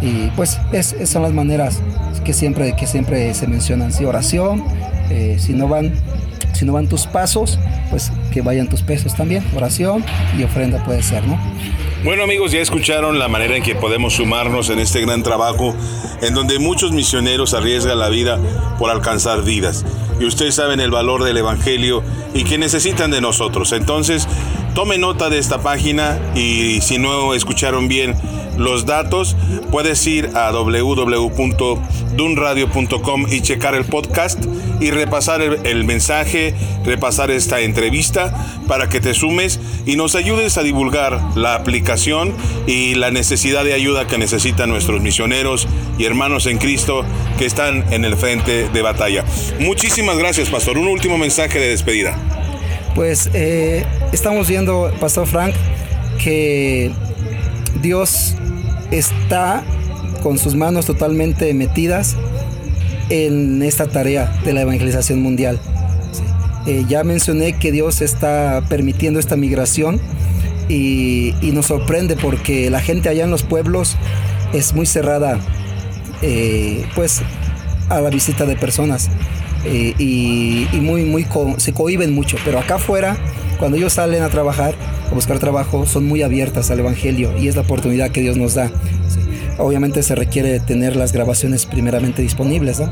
Y 0.00 0.30
pues 0.36 0.60
es, 0.72 0.94
son 1.04 1.22
las 1.22 1.32
maneras 1.32 1.80
que 2.24 2.32
siempre, 2.32 2.74
que 2.76 2.86
siempre 2.86 3.34
se 3.34 3.46
mencionan, 3.46 3.92
sí, 3.92 4.04
oración, 4.04 4.64
eh, 5.10 5.36
si 5.38 5.52
no 5.52 5.68
van 5.68 5.92
si 6.54 6.64
no 6.64 6.72
van 6.72 6.88
tus 6.88 7.06
pasos, 7.06 7.58
pues 7.90 8.12
que 8.32 8.40
vayan 8.40 8.68
tus 8.68 8.82
pesos 8.82 9.14
también, 9.16 9.44
oración 9.56 10.04
y 10.38 10.44
ofrenda 10.44 10.82
puede 10.84 11.02
ser, 11.02 11.26
¿no? 11.26 11.38
Bueno 12.04 12.22
amigos, 12.22 12.52
ya 12.52 12.60
escucharon 12.60 13.18
la 13.18 13.28
manera 13.28 13.56
en 13.56 13.62
que 13.62 13.74
podemos 13.74 14.14
sumarnos 14.14 14.70
en 14.70 14.78
este 14.78 15.00
gran 15.00 15.22
trabajo 15.22 15.74
en 16.22 16.34
donde 16.34 16.58
muchos 16.58 16.92
misioneros 16.92 17.54
arriesgan 17.54 17.98
la 17.98 18.08
vida 18.08 18.38
por 18.78 18.90
alcanzar 18.90 19.42
vidas. 19.42 19.84
Y 20.20 20.24
ustedes 20.24 20.54
saben 20.54 20.80
el 20.80 20.90
valor 20.90 21.24
del 21.24 21.36
Evangelio 21.36 22.02
y 22.34 22.44
que 22.44 22.58
necesitan 22.58 23.10
de 23.10 23.20
nosotros. 23.20 23.72
Entonces, 23.72 24.28
tome 24.74 24.98
nota 24.98 25.30
de 25.30 25.38
esta 25.38 25.62
página 25.62 26.18
y 26.34 26.80
si 26.80 26.98
no 26.98 27.34
escucharon 27.34 27.88
bien 27.88 28.16
los 28.56 28.86
datos, 28.86 29.36
puedes 29.70 30.06
ir 30.06 30.30
a 30.34 30.50
www.dunradio.com 30.50 33.26
y 33.30 33.40
checar 33.40 33.74
el 33.74 33.84
podcast 33.84 34.44
y 34.80 34.90
repasar 34.90 35.42
el, 35.42 35.84
mensaje, 35.84 36.54
repasar 36.84 37.30
esta 37.30 37.60
entrevista 37.60 38.34
para 38.66 38.88
que 38.88 39.00
te 39.00 39.14
sumes 39.14 39.60
y 39.86 39.96
nos 39.96 40.14
ayudes 40.14 40.58
a 40.58 40.62
divulgar 40.62 41.20
la 41.36 41.54
aplicación 41.54 42.34
y 42.66 42.94
la 42.94 43.10
necesidad 43.10 43.64
de 43.64 43.74
ayuda 43.74 44.06
que 44.06 44.18
necesitan 44.18 44.70
nuestros 44.70 45.00
misioneros 45.00 45.66
y 45.98 46.04
hermanos 46.04 46.46
en 46.46 46.58
Cristo 46.58 47.04
que 47.38 47.46
están 47.46 47.84
en 47.92 48.04
el 48.04 48.16
frente 48.16 48.68
de 48.68 48.82
batalla. 48.82 49.24
Muchísimas 49.60 50.18
gracias, 50.18 50.50
Pastor. 50.50 50.78
Un 50.78 50.88
último 50.88 51.18
mensaje 51.18 51.58
de 51.58 51.68
despedida. 51.68 52.16
Pues 52.94 53.30
eh, 53.34 53.84
estamos 54.12 54.48
viendo, 54.48 54.92
Pastor 55.00 55.26
Frank, 55.26 55.54
que 56.22 56.92
Dios 57.82 58.34
está 58.90 59.62
con 60.22 60.38
sus 60.38 60.54
manos 60.54 60.86
totalmente 60.86 61.52
metidas 61.54 62.16
en 63.10 63.62
esta 63.62 63.86
tarea 63.86 64.40
de 64.44 64.52
la 64.52 64.62
evangelización 64.62 65.22
mundial. 65.22 65.60
Eh, 66.66 66.84
ya 66.88 67.04
mencioné 67.04 67.58
que 67.58 67.72
Dios 67.72 68.00
está 68.00 68.62
permitiendo 68.68 69.20
esta 69.20 69.36
migración 69.36 70.00
y, 70.68 71.34
nos 71.52 71.66
sorprende 71.66 72.16
porque 72.16 72.70
la 72.70 72.80
gente 72.80 73.08
allá 73.08 73.24
en 73.24 73.30
los 73.30 73.42
pueblos 73.42 73.96
es 74.52 74.74
muy 74.74 74.86
cerrada 74.86 75.38
eh, 76.22 76.86
pues 76.96 77.22
a 77.90 78.00
la 78.00 78.10
visita 78.10 78.46
de 78.46 78.56
personas 78.56 79.10
eh, 79.64 79.94
y, 79.98 80.66
muy, 80.80 81.04
muy 81.04 81.26
se 81.58 81.72
cohiben 81.72 82.12
mucho, 82.12 82.38
pero 82.44 82.58
acá 82.58 82.76
afuera 82.76 83.16
cuando 83.58 83.76
ellos 83.76 83.92
salen 83.92 84.22
a 84.22 84.28
trabajar, 84.30 84.74
a 85.10 85.14
buscar 85.14 85.38
trabajo, 85.38 85.86
son 85.86 86.06
muy 86.06 86.22
abiertas 86.22 86.70
al 86.70 86.80
Evangelio 86.80 87.36
y 87.38 87.48
es 87.48 87.56
la 87.56 87.62
oportunidad 87.62 88.10
que 88.10 88.20
Dios 88.20 88.36
nos 88.36 88.54
da. 88.54 88.70
Obviamente 89.58 90.02
se 90.02 90.14
requiere 90.14 90.58
tener 90.58 90.96
las 90.96 91.12
grabaciones 91.12 91.66
primeramente 91.66 92.22
disponibles. 92.22 92.82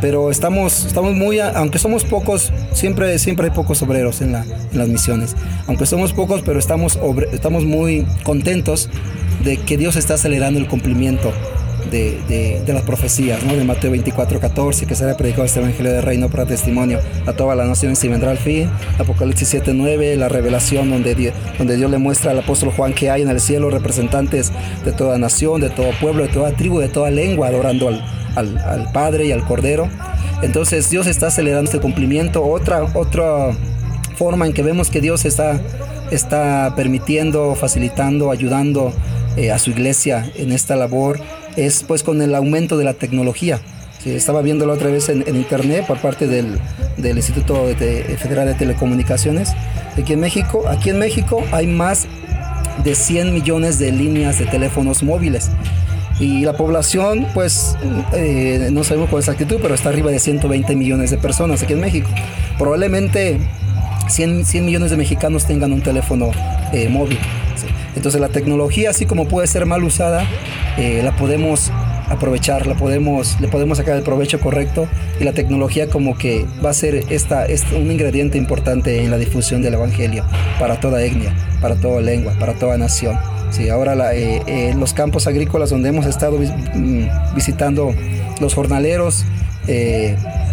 Pero 0.00 0.30
estamos, 0.30 0.84
estamos 0.84 1.14
muy, 1.14 1.38
aunque 1.40 1.78
somos 1.78 2.04
pocos, 2.04 2.52
siempre, 2.72 3.18
siempre 3.18 3.46
hay 3.46 3.52
pocos 3.52 3.82
obreros 3.82 4.20
en 4.20 4.32
las 4.32 4.88
misiones. 4.88 5.36
Aunque 5.66 5.86
somos 5.86 6.12
pocos, 6.12 6.42
pero 6.44 6.58
estamos, 6.58 6.98
estamos 7.32 7.64
muy 7.64 8.06
contentos 8.24 8.90
de 9.44 9.56
que 9.56 9.76
Dios 9.76 9.96
está 9.96 10.14
acelerando 10.14 10.60
el 10.60 10.68
cumplimiento 10.68 11.32
de, 11.90 12.62
las 12.66 12.82
profecías, 12.82 13.42
¿no? 13.44 13.54
de 13.54 13.64
Mateo 13.64 13.90
24, 13.90 14.40
14, 14.40 14.86
que 14.86 14.94
será 14.94 15.16
predicado 15.16 15.44
este 15.44 15.60
Evangelio 15.60 15.92
de 15.92 16.00
Reino 16.00 16.28
para 16.28 16.46
testimonio 16.46 16.98
a 17.26 17.32
todas 17.32 17.56
las 17.56 17.68
naciones 17.68 18.02
y 18.04 18.08
vendrá 18.08 18.30
al 18.30 18.38
fin. 18.38 18.70
Apocalipsis 18.98 19.48
7, 19.48 19.72
9, 19.74 20.16
la 20.16 20.28
revelación 20.28 20.90
donde 20.90 21.14
Dios, 21.14 21.34
donde 21.58 21.76
Dios 21.76 21.90
le 21.90 21.98
muestra 21.98 22.30
al 22.30 22.38
apóstol 22.38 22.70
Juan 22.70 22.92
que 22.92 23.10
hay 23.10 23.22
en 23.22 23.28
el 23.28 23.40
cielo 23.40 23.70
representantes 23.70 24.52
de 24.84 24.92
toda 24.92 25.18
nación, 25.18 25.60
de 25.60 25.70
todo 25.70 25.90
pueblo, 26.00 26.22
de 26.22 26.28
toda 26.28 26.52
tribu, 26.52 26.80
de 26.80 26.88
toda 26.88 27.10
lengua, 27.10 27.48
adorando 27.48 27.88
al, 27.88 28.02
al, 28.34 28.90
Padre 28.92 29.26
y 29.26 29.32
al 29.32 29.44
Cordero. 29.44 29.88
Entonces 30.42 30.90
Dios 30.90 31.06
está 31.06 31.28
acelerando 31.28 31.70
este 31.70 31.80
cumplimiento. 31.80 32.44
Otra, 32.44 32.82
otra 32.94 33.52
forma 34.16 34.46
en 34.46 34.52
que 34.52 34.62
vemos 34.62 34.90
que 34.90 35.00
Dios 35.00 35.24
está, 35.24 35.60
está 36.10 36.74
permitiendo, 36.76 37.54
facilitando, 37.54 38.30
ayudando 38.30 38.92
eh, 39.36 39.50
a 39.50 39.58
su 39.58 39.70
iglesia 39.70 40.30
en 40.36 40.52
esta 40.52 40.76
labor 40.76 41.18
es 41.56 41.82
pues 41.82 42.02
con 42.02 42.22
el 42.22 42.34
aumento 42.34 42.76
de 42.76 42.84
la 42.84 42.94
tecnología. 42.94 43.60
estaba 44.04 44.42
viendo 44.42 44.66
la 44.66 44.72
otra 44.72 44.90
vez 44.90 45.08
en, 45.08 45.24
internet 45.36 45.86
por 45.86 45.98
parte 45.98 46.26
del, 46.26 46.58
Instituto 46.98 47.66
Federal 48.18 48.46
de 48.46 48.54
Telecomunicaciones 48.54 49.50
aquí 49.96 50.12
en 50.12 50.20
México. 50.20 50.64
Aquí 50.68 50.90
en 50.90 50.98
México 50.98 51.44
hay 51.52 51.66
más 51.66 52.06
de 52.84 52.94
100 52.94 53.32
millones 53.32 53.78
de 53.78 53.92
líneas 53.92 54.38
de 54.38 54.46
teléfonos 54.46 55.02
móviles. 55.02 55.50
Y 56.20 56.44
la 56.44 56.52
población, 56.52 57.26
pues, 57.34 57.76
eh, 58.12 58.68
no 58.70 58.84
sabemos 58.84 59.10
con 59.10 59.18
exactitud, 59.18 59.58
pero 59.60 59.74
está 59.74 59.88
arriba 59.88 60.10
de 60.10 60.18
120 60.18 60.76
millones 60.76 61.10
de 61.10 61.18
personas 61.18 61.62
aquí 61.62 61.72
en 61.72 61.80
México. 61.80 62.08
Probablemente 62.58 63.38
100, 64.08 64.44
100 64.44 64.64
millones 64.64 64.90
de 64.90 64.96
mexicanos 64.96 65.46
tengan 65.46 65.72
un 65.72 65.80
teléfono 65.80 66.30
eh, 66.72 66.88
móvil. 66.88 67.18
Entonces 67.96 68.20
la 68.20 68.28
tecnología, 68.28 68.90
así 68.90 69.06
como 69.06 69.28
puede 69.28 69.46
ser 69.46 69.66
mal 69.66 69.84
usada, 69.84 70.26
eh, 70.78 71.00
la 71.02 71.14
podemos 71.16 71.70
aprovechar, 72.08 72.66
la 72.66 72.74
podemos, 72.74 73.40
le 73.40 73.48
podemos 73.48 73.78
sacar 73.78 73.96
el 73.96 74.02
provecho 74.02 74.38
correcto 74.40 74.86
y 75.20 75.24
la 75.24 75.32
tecnología 75.32 75.88
como 75.88 76.16
que 76.16 76.46
va 76.64 76.70
a 76.70 76.74
ser 76.74 77.04
esta, 77.10 77.46
un 77.74 77.90
ingrediente 77.90 78.38
importante 78.38 79.02
en 79.02 79.10
la 79.10 79.18
difusión 79.18 79.62
del 79.62 79.74
Evangelio 79.74 80.24
para 80.58 80.78
toda 80.78 81.02
etnia, 81.02 81.34
para 81.60 81.76
toda 81.76 82.00
lengua, 82.00 82.34
para 82.38 82.54
toda 82.54 82.76
nación. 82.76 83.18
Sí, 83.50 83.68
ahora 83.68 84.14
eh, 84.14 84.42
eh, 84.46 84.70
en 84.70 84.80
los 84.80 84.94
campos 84.94 85.26
agrícolas 85.26 85.70
donde 85.70 85.90
hemos 85.90 86.06
estado 86.06 86.38
mm, 86.38 87.34
visitando 87.34 87.94
los 88.40 88.54
jornaleros, 88.54 89.24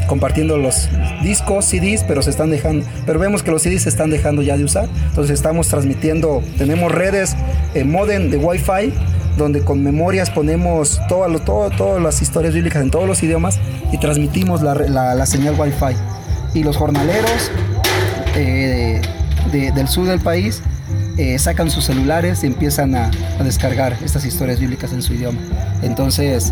compartiendo 0.09 0.57
los 0.57 0.89
discos, 1.21 1.65
CDs, 1.65 2.03
pero 2.05 2.23
se 2.23 2.31
están 2.31 2.49
dejando, 2.49 2.85
pero 3.05 3.19
vemos 3.19 3.43
que 3.43 3.51
los 3.51 3.61
CDs 3.61 3.83
se 3.83 3.89
están 3.89 4.09
dejando 4.09 4.41
ya 4.41 4.57
de 4.57 4.63
usar. 4.63 4.89
Entonces 5.07 5.35
estamos 5.35 5.67
transmitiendo, 5.67 6.41
tenemos 6.57 6.91
redes 6.91 7.35
eh, 7.75 7.83
modem 7.83 8.31
de 8.31 8.37
Wi-Fi 8.37 8.91
donde 9.37 9.61
con 9.61 9.81
memorias 9.81 10.29
ponemos 10.31 10.99
todo, 11.07 11.39
todo, 11.39 11.69
todas 11.69 12.01
las 12.01 12.21
historias 12.21 12.53
bíblicas 12.53 12.81
en 12.81 12.91
todos 12.91 13.07
los 13.07 13.23
idiomas 13.23 13.57
y 13.93 13.97
transmitimos 13.97 14.61
la, 14.61 15.25
señal 15.25 15.55
Wi-Fi. 15.57 15.95
Y 16.55 16.63
los 16.63 16.75
jornaleros 16.75 17.51
eh, 18.35 18.99
del 19.51 19.87
sur 19.87 20.07
del 20.07 20.19
país 20.19 20.61
eh, 21.17 21.37
sacan 21.37 21.69
sus 21.69 21.85
celulares 21.85 22.43
y 22.43 22.47
empiezan 22.47 22.95
a, 22.95 23.11
descargar 23.43 23.95
estas 24.03 24.25
historias 24.25 24.59
bíblicas 24.59 24.91
en 24.91 25.01
su 25.01 25.13
idioma. 25.13 25.39
Entonces, 25.83 26.51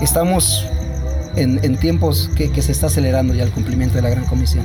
estamos 0.00 0.66
en, 1.36 1.76
tiempos 1.76 2.30
que, 2.36 2.62
se 2.62 2.72
está 2.72 2.86
acelerando 2.86 3.34
ya 3.34 3.42
el 3.42 3.50
cumplimiento 3.50 3.96
de 3.96 4.02
la 4.02 4.10
Gran 4.10 4.24
Comisión. 4.24 4.64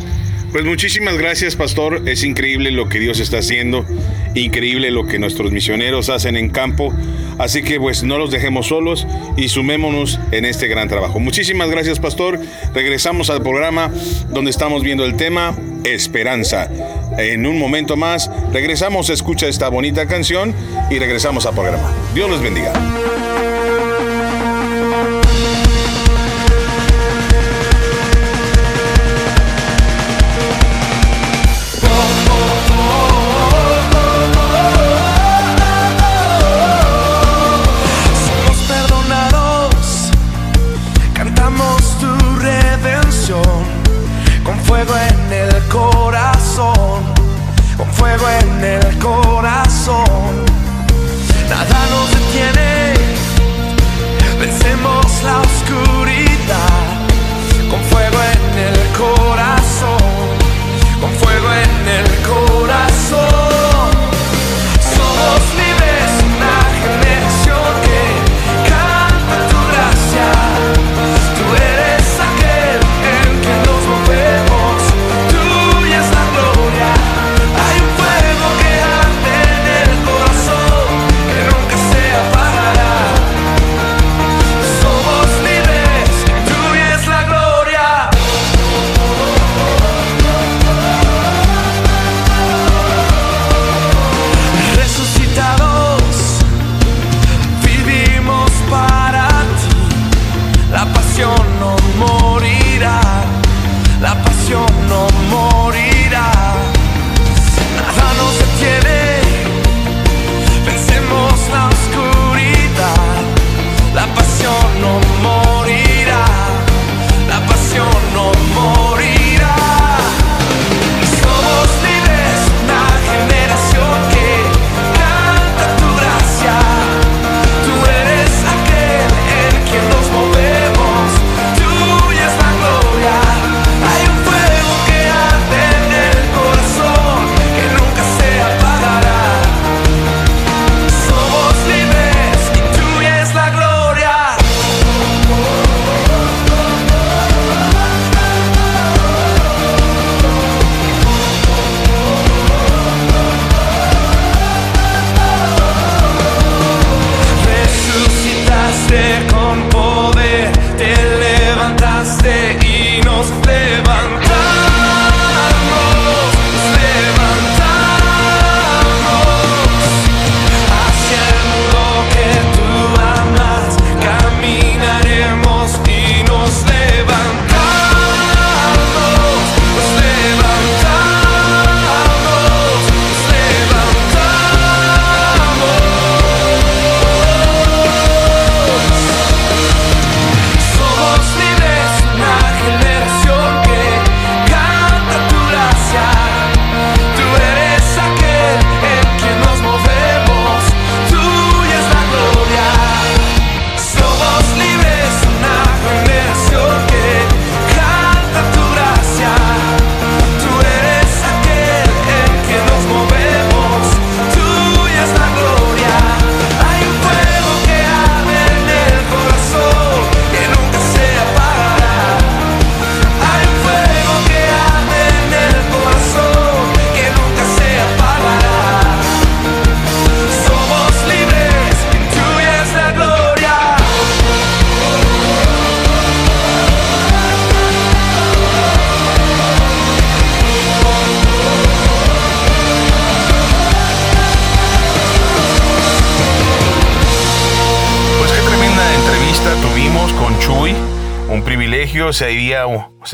Pues 0.52 0.66
muchísimas 0.66 1.18
gracias, 1.18 1.56
pastor. 1.56 2.08
Es 2.08 2.24
increíble 2.24 2.72
lo 2.72 2.90
que 2.90 3.00
Dios 3.00 3.20
está 3.20 3.38
haciendo, 3.38 3.86
increíble 4.34 4.90
lo 4.90 5.06
que 5.06 5.20
nuestros 5.20 5.52
misioneros 5.52 6.10
hacen 6.10 6.36
en 6.36 6.50
campo. 6.50 6.94
Así 7.38 7.62
que 7.62 7.80
pues 7.80 8.04
no 8.04 8.18
los 8.18 8.32
dejemos 8.32 8.68
solos 8.68 9.08
y 9.38 9.50
sumémonos 9.50 10.20
en 10.32 10.46
este 10.46 10.68
gran 10.68 10.88
trabajo. 10.90 11.20
Muchísimas 11.20 11.70
gracias, 11.70 12.00
pastor. 12.00 12.40
Regresamos 12.74 13.30
al 13.30 13.42
programa 13.42 13.92
donde 14.30 14.52
estamos 14.52 14.84
viendo 14.84 15.06
el 15.06 15.16
tema 15.16 15.56
Esperanza. 15.84 16.70
En 17.18 17.46
un 17.46 17.60
momento 17.60 17.96
más 17.96 18.30
regresamos, 18.52 19.10
escucha 19.10 19.48
esta 19.48 19.70
bonita 19.70 20.08
canción 20.08 20.54
y 20.90 21.00
regresamos 21.00 21.46
al 21.46 21.54
programa. 21.54 21.92
Dios 22.14 22.30
los 22.30 22.42
bendiga. 22.42 22.74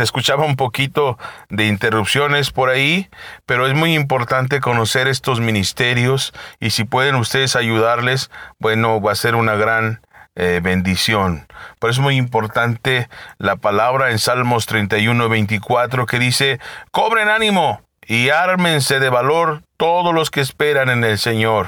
Escuchaba 0.06 0.45
un 0.45 0.56
poquito 0.56 1.18
de 1.49 1.68
interrupciones 1.68 2.51
por 2.51 2.70
ahí, 2.70 3.10
pero 3.45 3.68
es 3.68 3.74
muy 3.74 3.93
importante 3.93 4.62
conocer 4.62 5.08
estos 5.08 5.41
ministerios 5.41 6.34
y 6.60 6.70
si 6.70 6.86
pueden 6.86 7.16
ustedes 7.16 7.56
ayudarles, 7.56 8.32
bueno, 8.60 9.01
va 9.01 9.12
a 9.12 9.16
ser 9.16 9.36
una 9.36 9.56
gran 9.56 10.01
eh, 10.36 10.62
bendición. 10.64 11.47
Por 11.80 11.89
eso 11.89 11.99
es 11.99 12.03
muy 12.03 12.16
importante 12.16 13.10
la 13.38 13.58
palabra 13.58 14.12
en 14.12 14.20
Salmos 14.20 14.66
31, 14.66 15.28
24 15.28 16.06
que 16.06 16.20
dice, 16.20 16.60
cobren 16.91 17.28
ánimo 17.28 17.82
y 18.08 18.30
ármense 18.30 18.99
de 18.99 19.10
valor 19.10 19.64
todos 19.78 20.14
los 20.14 20.32
que 20.32 20.41
esperan 20.41 20.89
en 20.89 21.03
el 21.03 21.18
Señor 21.18 21.68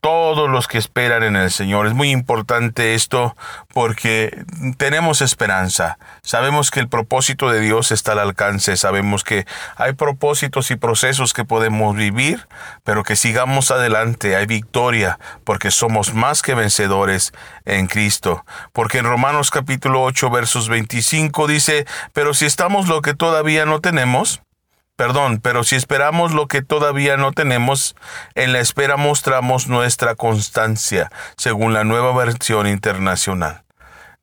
todos 0.00 0.48
los 0.48 0.68
que 0.68 0.78
esperan 0.78 1.22
en 1.22 1.36
el 1.36 1.50
Señor. 1.50 1.86
Es 1.86 1.94
muy 1.94 2.10
importante 2.10 2.94
esto 2.94 3.36
porque 3.72 4.44
tenemos 4.76 5.20
esperanza. 5.20 5.98
Sabemos 6.22 6.70
que 6.70 6.80
el 6.80 6.88
propósito 6.88 7.50
de 7.50 7.60
Dios 7.60 7.90
está 7.90 8.12
al 8.12 8.20
alcance. 8.20 8.76
Sabemos 8.76 9.24
que 9.24 9.46
hay 9.76 9.94
propósitos 9.94 10.70
y 10.70 10.76
procesos 10.76 11.32
que 11.32 11.44
podemos 11.44 11.96
vivir, 11.96 12.46
pero 12.84 13.02
que 13.02 13.16
sigamos 13.16 13.70
adelante. 13.70 14.36
Hay 14.36 14.46
victoria 14.46 15.18
porque 15.44 15.70
somos 15.70 16.14
más 16.14 16.42
que 16.42 16.54
vencedores 16.54 17.32
en 17.64 17.86
Cristo. 17.86 18.44
Porque 18.72 18.98
en 18.98 19.06
Romanos 19.06 19.50
capítulo 19.50 20.02
8 20.02 20.30
versos 20.30 20.68
25 20.68 21.46
dice, 21.46 21.86
pero 22.12 22.34
si 22.34 22.46
estamos 22.46 22.88
lo 22.88 23.02
que 23.02 23.14
todavía 23.14 23.66
no 23.66 23.80
tenemos, 23.80 24.42
Perdón, 24.96 25.40
pero 25.42 25.62
si 25.62 25.76
esperamos 25.76 26.32
lo 26.32 26.48
que 26.48 26.62
todavía 26.62 27.18
no 27.18 27.32
tenemos, 27.32 27.94
en 28.34 28.54
la 28.54 28.60
espera 28.60 28.96
mostramos 28.96 29.68
nuestra 29.68 30.14
constancia, 30.14 31.10
según 31.36 31.74
la 31.74 31.84
nueva 31.84 32.16
versión 32.16 32.66
internacional. 32.66 33.62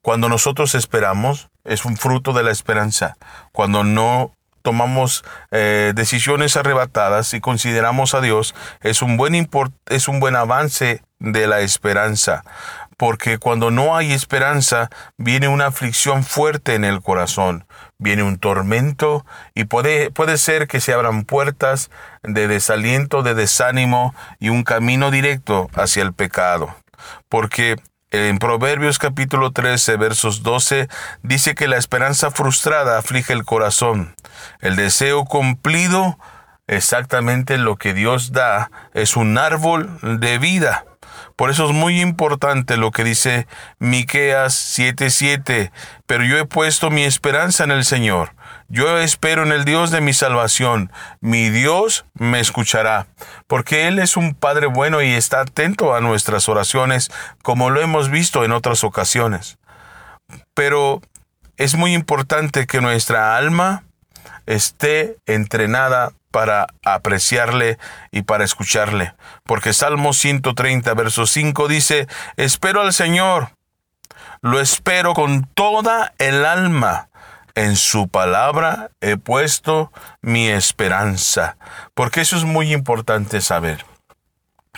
Cuando 0.02 0.30
nosotros 0.30 0.74
esperamos, 0.74 1.50
es 1.64 1.86
un 1.86 1.96
fruto 1.96 2.34
de 2.34 2.44
la 2.44 2.52
esperanza. 2.52 3.16
Cuando 3.52 3.84
no 3.84 4.34
tomamos 4.64 5.24
eh, 5.52 5.94
decisiones 5.96 6.58
arrebatadas 6.58 7.34
y 7.36 7.40
consideramos 7.40 8.16
a 8.16 8.22
Dios, 8.22 8.56
es 8.82 9.04
un 9.04 9.16
buen 9.16 9.48
es 9.86 10.08
un 10.08 10.20
buen 10.20 10.36
avance 10.36 11.04
de 11.20 11.48
la 11.48 11.60
esperanza. 11.60 12.44
Porque 12.98 13.38
cuando 13.38 13.72
no 13.72 13.96
hay 13.96 14.12
esperanza, 14.12 14.90
viene 15.18 15.48
una 15.48 15.68
aflicción 15.68 16.24
fuerte 16.24 16.76
en 16.76 16.84
el 16.84 17.02
corazón, 17.02 17.66
viene 18.04 18.22
un 18.22 18.38
tormento 18.38 19.26
y 19.56 19.64
puede, 19.64 20.12
puede 20.12 20.38
ser 20.38 20.68
que 20.68 20.82
se 20.82 20.94
abran 20.94 21.24
puertas 21.24 21.90
de 22.22 22.48
desaliento, 22.48 23.24
de 23.24 23.34
desánimo 23.34 24.14
y 24.40 24.50
un 24.50 24.64
camino 24.64 25.10
directo 25.10 25.70
hacia 25.74 26.04
el 26.04 26.14
pecado. 26.14 26.76
Porque 27.30 27.78
en 28.12 28.38
Proverbios 28.38 29.00
capítulo 29.00 29.52
13, 29.52 29.98
versos 29.98 30.44
12, 30.44 30.88
dice 31.24 31.56
que 31.56 31.68
la 31.68 31.78
esperanza 31.78 32.30
frustrada 32.30 32.98
aflige 33.00 33.34
el 33.34 33.46
corazón. 33.46 34.14
El 34.60 34.76
deseo 34.76 35.26
cumplido, 35.26 36.20
exactamente 36.68 37.58
lo 37.58 37.78
que 37.78 37.94
Dios 37.94 38.32
da, 38.32 38.70
es 38.94 39.16
un 39.16 39.38
árbol 39.38 39.98
de 40.20 40.38
vida. 40.38 40.86
Por 41.36 41.50
eso 41.50 41.66
es 41.66 41.72
muy 41.72 42.02
importante 42.02 42.78
lo 42.78 42.92
que 42.92 43.04
dice 43.04 43.48
Miqueas 43.80 44.54
7:7, 44.54 45.72
pero 46.06 46.24
yo 46.24 46.38
he 46.38 46.46
puesto 46.46 46.90
mi 46.90 47.04
esperanza 47.04 47.64
en 47.64 47.72
el 47.72 47.86
Señor. 47.86 48.36
Yo 48.70 48.98
espero 48.98 49.44
en 49.44 49.52
el 49.52 49.66
Dios 49.66 49.92
de 49.92 50.02
mi 50.02 50.14
salvación. 50.14 50.92
Mi 51.22 51.50
Dios 51.50 52.06
me 52.14 52.40
escuchará, 52.40 53.08
porque 53.48 53.88
Él 53.88 54.00
es 54.00 54.18
un 54.18 54.34
Padre 54.34 54.68
bueno 54.68 55.02
y 55.02 55.12
está 55.12 55.42
atento 55.42 55.96
a 55.96 56.02
nuestras 56.02 56.50
oraciones, 56.50 57.12
como 57.42 57.70
lo 57.70 57.82
hemos 57.82 58.10
visto 58.10 58.44
en 58.44 58.52
otras 58.52 58.84
ocasiones. 58.84 59.58
Pero 60.54 61.02
es 61.58 61.76
muy 61.76 61.94
importante 61.94 62.66
que 62.66 62.82
nuestra 62.82 63.38
alma 63.38 63.84
esté 64.46 65.18
entrenada 65.26 66.14
para 66.34 66.66
apreciarle 66.84 67.78
y 68.12 68.24
para 68.24 68.44
escucharle. 68.44 69.14
Porque 69.44 69.72
Salmo 69.72 70.14
130, 70.14 70.92
verso 70.96 71.28
5 71.28 71.68
dice, 71.68 72.08
espero 72.38 72.82
al 72.82 72.92
Señor, 72.92 73.52
lo 74.42 74.60
espero 74.60 75.14
con 75.14 75.46
toda 75.54 76.14
el 76.18 76.44
alma. 76.44 77.10
En 77.54 77.76
su 77.76 78.08
palabra 78.08 78.90
he 79.00 79.16
puesto 79.16 79.92
mi 80.22 80.48
esperanza. 80.48 81.56
Porque 81.94 82.22
eso 82.22 82.36
es 82.36 82.46
muy 82.46 82.74
importante 82.74 83.40
saber. 83.40 83.86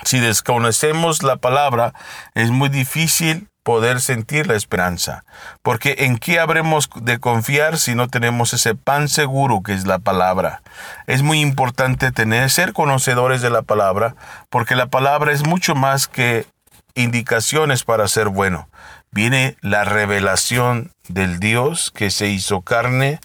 Si 0.03 0.20
desconocemos 0.20 1.24
la 1.24 1.38
palabra, 1.38 1.93
es 2.34 2.51
muy 2.51 2.68
difícil 2.68 3.47
poder 3.66 3.99
sentir 3.99 4.45
la 4.45 4.53
esperanza. 4.53 5.26
Porque 5.63 5.95
¿en 5.99 6.20
qué 6.20 6.39
habremos 6.39 6.88
de 7.01 7.18
confiar 7.18 7.80
si 7.80 7.95
no 7.95 8.07
tenemos 8.07 8.53
ese 8.53 8.76
pan 8.76 9.09
seguro 9.09 9.63
que 9.63 9.74
es 9.74 9.88
la 9.88 9.97
palabra? 9.97 10.61
Es 11.07 11.24
muy 11.24 11.41
importante 11.41 12.11
tener, 12.11 12.51
ser 12.51 12.74
conocedores 12.74 13.41
de 13.41 13.49
la 13.49 13.63
palabra, 13.63 14.16
porque 14.51 14.76
la 14.76 14.86
palabra 14.86 15.34
es 15.34 15.47
mucho 15.47 15.74
más 15.74 16.07
que 16.07 16.45
indicaciones 16.93 17.84
para 17.84 18.07
ser 18.07 18.30
bueno. 18.30 18.70
Viene 19.09 19.57
la 19.61 19.84
revelación 19.84 20.91
del 21.07 21.39
Dios 21.39 21.89
que 21.89 22.11
se 22.11 22.28
hizo 22.28 22.61
carne 22.61 23.20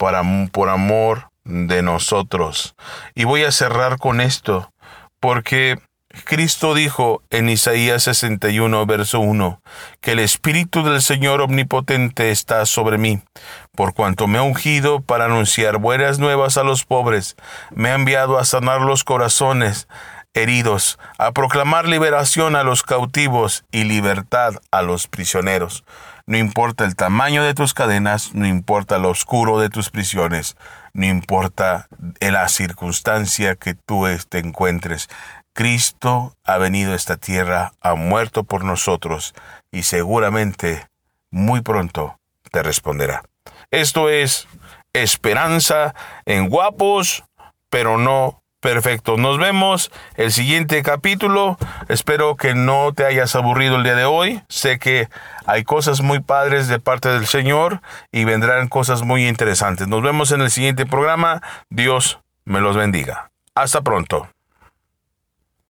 para, 0.00 0.24
por 0.50 0.68
amor 0.68 1.30
de 1.44 1.82
nosotros. 1.82 2.74
Y 3.14 3.22
voy 3.22 3.44
a 3.44 3.52
cerrar 3.52 3.98
con 3.98 4.20
esto, 4.20 4.72
porque 5.20 5.78
Cristo 6.24 6.74
dijo 6.74 7.22
en 7.30 7.48
Isaías 7.48 8.04
61, 8.04 8.86
verso 8.86 9.20
1, 9.20 9.60
que 10.00 10.12
el 10.12 10.18
Espíritu 10.18 10.82
del 10.82 11.02
Señor 11.02 11.40
Omnipotente 11.40 12.30
está 12.30 12.66
sobre 12.66 12.98
mí, 12.98 13.20
por 13.74 13.94
cuanto 13.94 14.26
me 14.26 14.38
ha 14.38 14.42
ungido 14.42 15.00
para 15.00 15.26
anunciar 15.26 15.78
buenas 15.78 16.18
nuevas 16.18 16.56
a 16.56 16.64
los 16.64 16.84
pobres, 16.84 17.36
me 17.74 17.90
ha 17.90 17.94
enviado 17.94 18.38
a 18.38 18.44
sanar 18.44 18.80
los 18.80 19.04
corazones 19.04 19.88
heridos, 20.34 20.98
a 21.18 21.32
proclamar 21.32 21.88
liberación 21.88 22.56
a 22.56 22.62
los 22.62 22.82
cautivos 22.82 23.64
y 23.72 23.84
libertad 23.84 24.54
a 24.70 24.82
los 24.82 25.08
prisioneros. 25.08 25.84
No 26.26 26.36
importa 26.36 26.84
el 26.84 26.96
tamaño 26.96 27.44
de 27.44 27.54
tus 27.54 27.72
cadenas, 27.72 28.34
no 28.34 28.46
importa 28.46 28.98
lo 28.98 29.10
oscuro 29.10 29.60
de 29.60 29.70
tus 29.70 29.90
prisiones, 29.90 30.56
no 30.92 31.06
importa 31.06 31.88
la 32.20 32.48
circunstancia 32.48 33.54
que 33.54 33.74
tú 33.74 34.06
te 34.28 34.38
encuentres. 34.38 35.08
Cristo 35.56 36.34
ha 36.44 36.58
venido 36.58 36.92
a 36.92 36.96
esta 36.96 37.16
tierra, 37.16 37.72
ha 37.80 37.94
muerto 37.94 38.44
por 38.44 38.62
nosotros 38.62 39.34
y 39.72 39.84
seguramente 39.84 40.86
muy 41.30 41.62
pronto 41.62 42.20
te 42.52 42.62
responderá. 42.62 43.22
Esto 43.70 44.10
es 44.10 44.48
esperanza 44.92 45.94
en 46.26 46.50
guapos, 46.50 47.24
pero 47.70 47.96
no 47.96 48.42
perfectos. 48.60 49.18
Nos 49.18 49.38
vemos 49.38 49.90
el 50.16 50.30
siguiente 50.30 50.82
capítulo. 50.82 51.56
Espero 51.88 52.36
que 52.36 52.54
no 52.54 52.92
te 52.92 53.06
hayas 53.06 53.34
aburrido 53.34 53.76
el 53.76 53.82
día 53.82 53.94
de 53.94 54.04
hoy. 54.04 54.42
Sé 54.50 54.78
que 54.78 55.08
hay 55.46 55.64
cosas 55.64 56.02
muy 56.02 56.20
padres 56.20 56.68
de 56.68 56.80
parte 56.80 57.08
del 57.08 57.26
Señor 57.26 57.80
y 58.12 58.24
vendrán 58.24 58.68
cosas 58.68 59.04
muy 59.04 59.26
interesantes. 59.26 59.88
Nos 59.88 60.02
vemos 60.02 60.32
en 60.32 60.42
el 60.42 60.50
siguiente 60.50 60.84
programa. 60.84 61.40
Dios 61.70 62.20
me 62.44 62.60
los 62.60 62.76
bendiga. 62.76 63.30
Hasta 63.54 63.80
pronto. 63.80 64.28